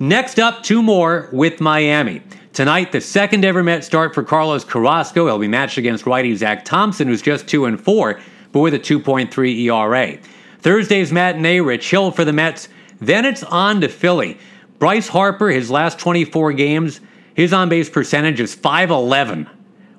Next 0.00 0.40
up, 0.40 0.64
two 0.64 0.82
more 0.82 1.28
with 1.32 1.60
Miami. 1.60 2.20
Tonight, 2.52 2.90
the 2.90 3.00
second 3.00 3.44
ever 3.44 3.62
Met 3.62 3.84
start 3.84 4.12
for 4.12 4.24
Carlos 4.24 4.64
Carrasco. 4.64 5.26
He'll 5.26 5.38
be 5.38 5.46
matched 5.46 5.78
against 5.78 6.04
righty 6.04 6.34
Zach 6.34 6.64
Thompson, 6.64 7.06
who's 7.06 7.22
just 7.22 7.46
2 7.46 7.66
and 7.66 7.80
4, 7.80 8.18
but 8.52 8.60
with 8.60 8.74
a 8.74 8.78
2.3 8.78 9.64
ERA. 9.64 10.18
Thursday's 10.60 11.12
matinee, 11.12 11.60
Rich 11.60 11.90
Hill 11.90 12.10
for 12.10 12.24
the 12.24 12.32
Mets 12.32 12.68
then 13.00 13.24
it's 13.24 13.44
on 13.44 13.80
to 13.80 13.88
Philly. 13.88 14.38
Bryce 14.78 15.08
Harper, 15.08 15.48
his 15.48 15.70
last 15.70 15.98
24 15.98 16.52
games, 16.52 17.00
his 17.34 17.52
on 17.52 17.68
base 17.68 17.88
percentage 17.88 18.40
is 18.40 18.54
511. 18.54 19.48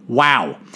Wow. 0.07 0.57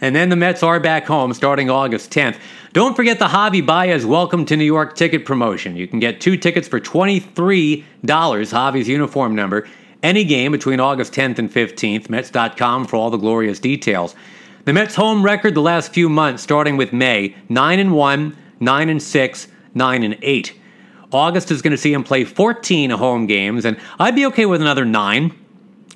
And 0.00 0.14
then 0.14 0.28
the 0.28 0.36
Mets 0.36 0.62
are 0.62 0.78
back 0.78 1.06
home 1.06 1.32
starting 1.32 1.68
August 1.68 2.12
10th. 2.12 2.36
Don't 2.74 2.94
forget 2.94 3.18
the 3.18 3.26
Javi 3.26 3.64
Baez 3.64 4.06
Welcome 4.06 4.44
to 4.44 4.56
New 4.56 4.64
York 4.64 4.94
ticket 4.94 5.24
promotion. 5.24 5.74
You 5.76 5.88
can 5.88 5.98
get 5.98 6.20
two 6.20 6.36
tickets 6.36 6.68
for 6.68 6.78
$23, 6.78 7.82
Javi's 8.04 8.88
uniform 8.88 9.34
number, 9.34 9.66
any 10.02 10.22
game 10.22 10.52
between 10.52 10.78
August 10.78 11.12
10th 11.14 11.38
and 11.38 11.50
15th. 11.50 12.08
Mets.com 12.08 12.86
for 12.86 12.96
all 12.96 13.10
the 13.10 13.16
glorious 13.16 13.58
details. 13.58 14.14
The 14.64 14.72
Mets' 14.72 14.94
home 14.94 15.22
record 15.22 15.54
the 15.54 15.60
last 15.60 15.92
few 15.92 16.08
months, 16.08 16.42
starting 16.42 16.78
with 16.78 16.90
May 16.90 17.36
9 17.50 17.78
and 17.78 17.92
1, 17.92 18.36
9 18.60 18.88
and 18.88 19.02
6, 19.02 19.48
9 19.74 20.02
and 20.02 20.18
8. 20.22 20.58
August 21.12 21.50
is 21.50 21.60
going 21.60 21.72
to 21.72 21.76
see 21.76 21.92
him 21.92 22.02
play 22.02 22.24
14 22.24 22.88
home 22.88 23.26
games, 23.26 23.66
and 23.66 23.76
I'd 23.98 24.14
be 24.14 24.24
okay 24.26 24.46
with 24.46 24.62
another 24.62 24.86
nine 24.86 25.38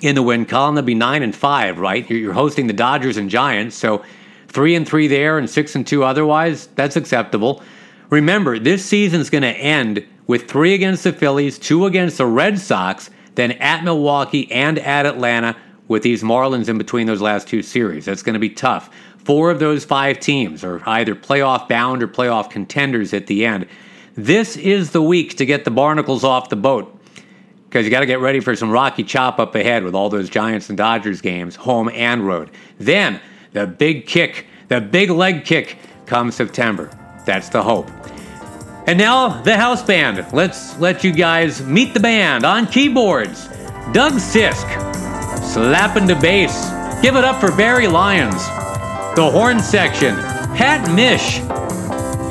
in 0.01 0.13
the 0.13 0.21
win 0.21 0.45
column. 0.45 0.75
That'd 0.75 0.85
be 0.85 0.93
nine 0.93 1.23
and 1.23 1.35
five, 1.35 1.79
right? 1.79 2.07
You're 2.11 2.33
hosting 2.33 2.67
the 2.67 2.73
Dodgers 2.73 3.17
and 3.17 3.27
Giants, 3.27 3.75
so 3.75 4.03
three 4.47 4.75
and 4.75 4.87
three 4.87 5.07
there 5.07 5.39
and 5.39 5.49
six 5.49 5.75
and 5.75 5.85
two 5.85 6.03
otherwise. 6.03 6.67
That's 6.75 6.95
acceptable. 6.95 7.63
Remember, 8.11 8.59
this 8.59 8.85
season's 8.85 9.31
going 9.31 9.41
to 9.41 9.49
end 9.49 10.05
with 10.27 10.47
three 10.47 10.75
against 10.75 11.03
the 11.03 11.11
Phillies, 11.11 11.57
two 11.57 11.87
against 11.87 12.19
the 12.19 12.27
Red 12.27 12.59
Sox, 12.59 13.09
then 13.33 13.53
at 13.53 13.83
Milwaukee 13.83 14.49
and 14.51 14.77
at 14.77 15.07
Atlanta 15.07 15.55
with 15.89 16.03
these 16.03 16.23
Marlins 16.23 16.69
in 16.69 16.77
between 16.77 17.07
those 17.07 17.19
last 17.19 17.49
two 17.49 17.61
series. 17.61 18.05
That's 18.05 18.23
going 18.23 18.35
to 18.35 18.39
be 18.39 18.49
tough. 18.49 18.89
Four 19.17 19.51
of 19.51 19.59
those 19.59 19.83
five 19.83 20.19
teams 20.21 20.63
are 20.63 20.81
either 20.87 21.13
playoff 21.13 21.67
bound 21.67 22.01
or 22.01 22.07
playoff 22.07 22.49
contenders 22.49 23.13
at 23.13 23.27
the 23.27 23.45
end. 23.45 23.67
This 24.15 24.55
is 24.55 24.91
the 24.91 25.01
week 25.01 25.35
to 25.37 25.45
get 25.45 25.65
the 25.65 25.71
barnacles 25.71 26.23
off 26.23 26.49
the 26.49 26.55
boat 26.55 26.95
because 27.65 27.85
you 27.85 27.91
got 27.91 27.99
to 27.99 28.05
get 28.05 28.19
ready 28.19 28.39
for 28.39 28.55
some 28.55 28.71
rocky 28.71 29.03
chop 29.03 29.39
up 29.39 29.53
ahead 29.55 29.83
with 29.83 29.93
all 29.93 30.09
those 30.09 30.29
Giants 30.29 30.69
and 30.69 30.77
Dodgers 30.77 31.21
games, 31.21 31.55
home 31.55 31.89
and 31.89 32.25
road. 32.25 32.49
Then 32.79 33.19
the 33.53 33.67
big 33.67 34.07
kick, 34.07 34.47
the 34.67 34.81
big 34.81 35.09
leg 35.09 35.45
kick 35.45 35.77
comes 36.05 36.35
September. 36.35 36.89
That's 37.25 37.49
the 37.49 37.61
hope. 37.61 37.89
And 38.87 38.97
now 38.97 39.41
the 39.43 39.55
house 39.55 39.83
band. 39.83 40.25
Let's 40.33 40.79
let 40.79 41.03
you 41.03 41.11
guys 41.11 41.61
meet 41.61 41.93
the 41.93 41.99
band 41.99 42.43
on 42.43 42.65
keyboards. 42.65 43.47
Doug 43.91 44.13
Sisk, 44.13 44.65
slapping 45.43 46.05
the 46.05 46.15
bass. 46.15 46.69
Give 47.01 47.15
it 47.15 47.23
up 47.23 47.39
for 47.39 47.55
Barry 47.55 47.87
Lyons. 47.87 48.45
The 49.15 49.29
horn 49.31 49.59
section, 49.59 50.15
Pat 50.55 50.93
Mish. 50.93 51.39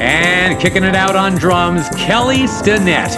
And 0.00 0.60
kicking 0.60 0.84
it 0.84 0.94
out 0.94 1.16
on 1.16 1.34
drums, 1.36 1.88
Kelly 1.96 2.46
Stinnett. 2.46 3.10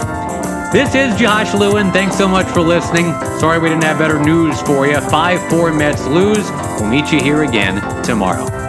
This 0.72 0.94
is 0.94 1.18
Josh 1.18 1.52
Lewin. 1.52 1.90
Thanks 1.90 2.16
so 2.16 2.28
much 2.28 2.46
for 2.46 2.60
listening. 2.60 3.12
Sorry 3.40 3.58
we 3.58 3.68
didn't 3.68 3.84
have 3.84 3.98
better 3.98 4.20
news 4.22 4.60
for 4.62 4.86
you. 4.86 5.00
5 5.00 5.50
4 5.50 5.72
Mets 5.72 6.06
lose. 6.06 6.48
We'll 6.78 6.88
meet 6.88 7.10
you 7.12 7.20
here 7.20 7.42
again 7.42 8.02
tomorrow. 8.04 8.59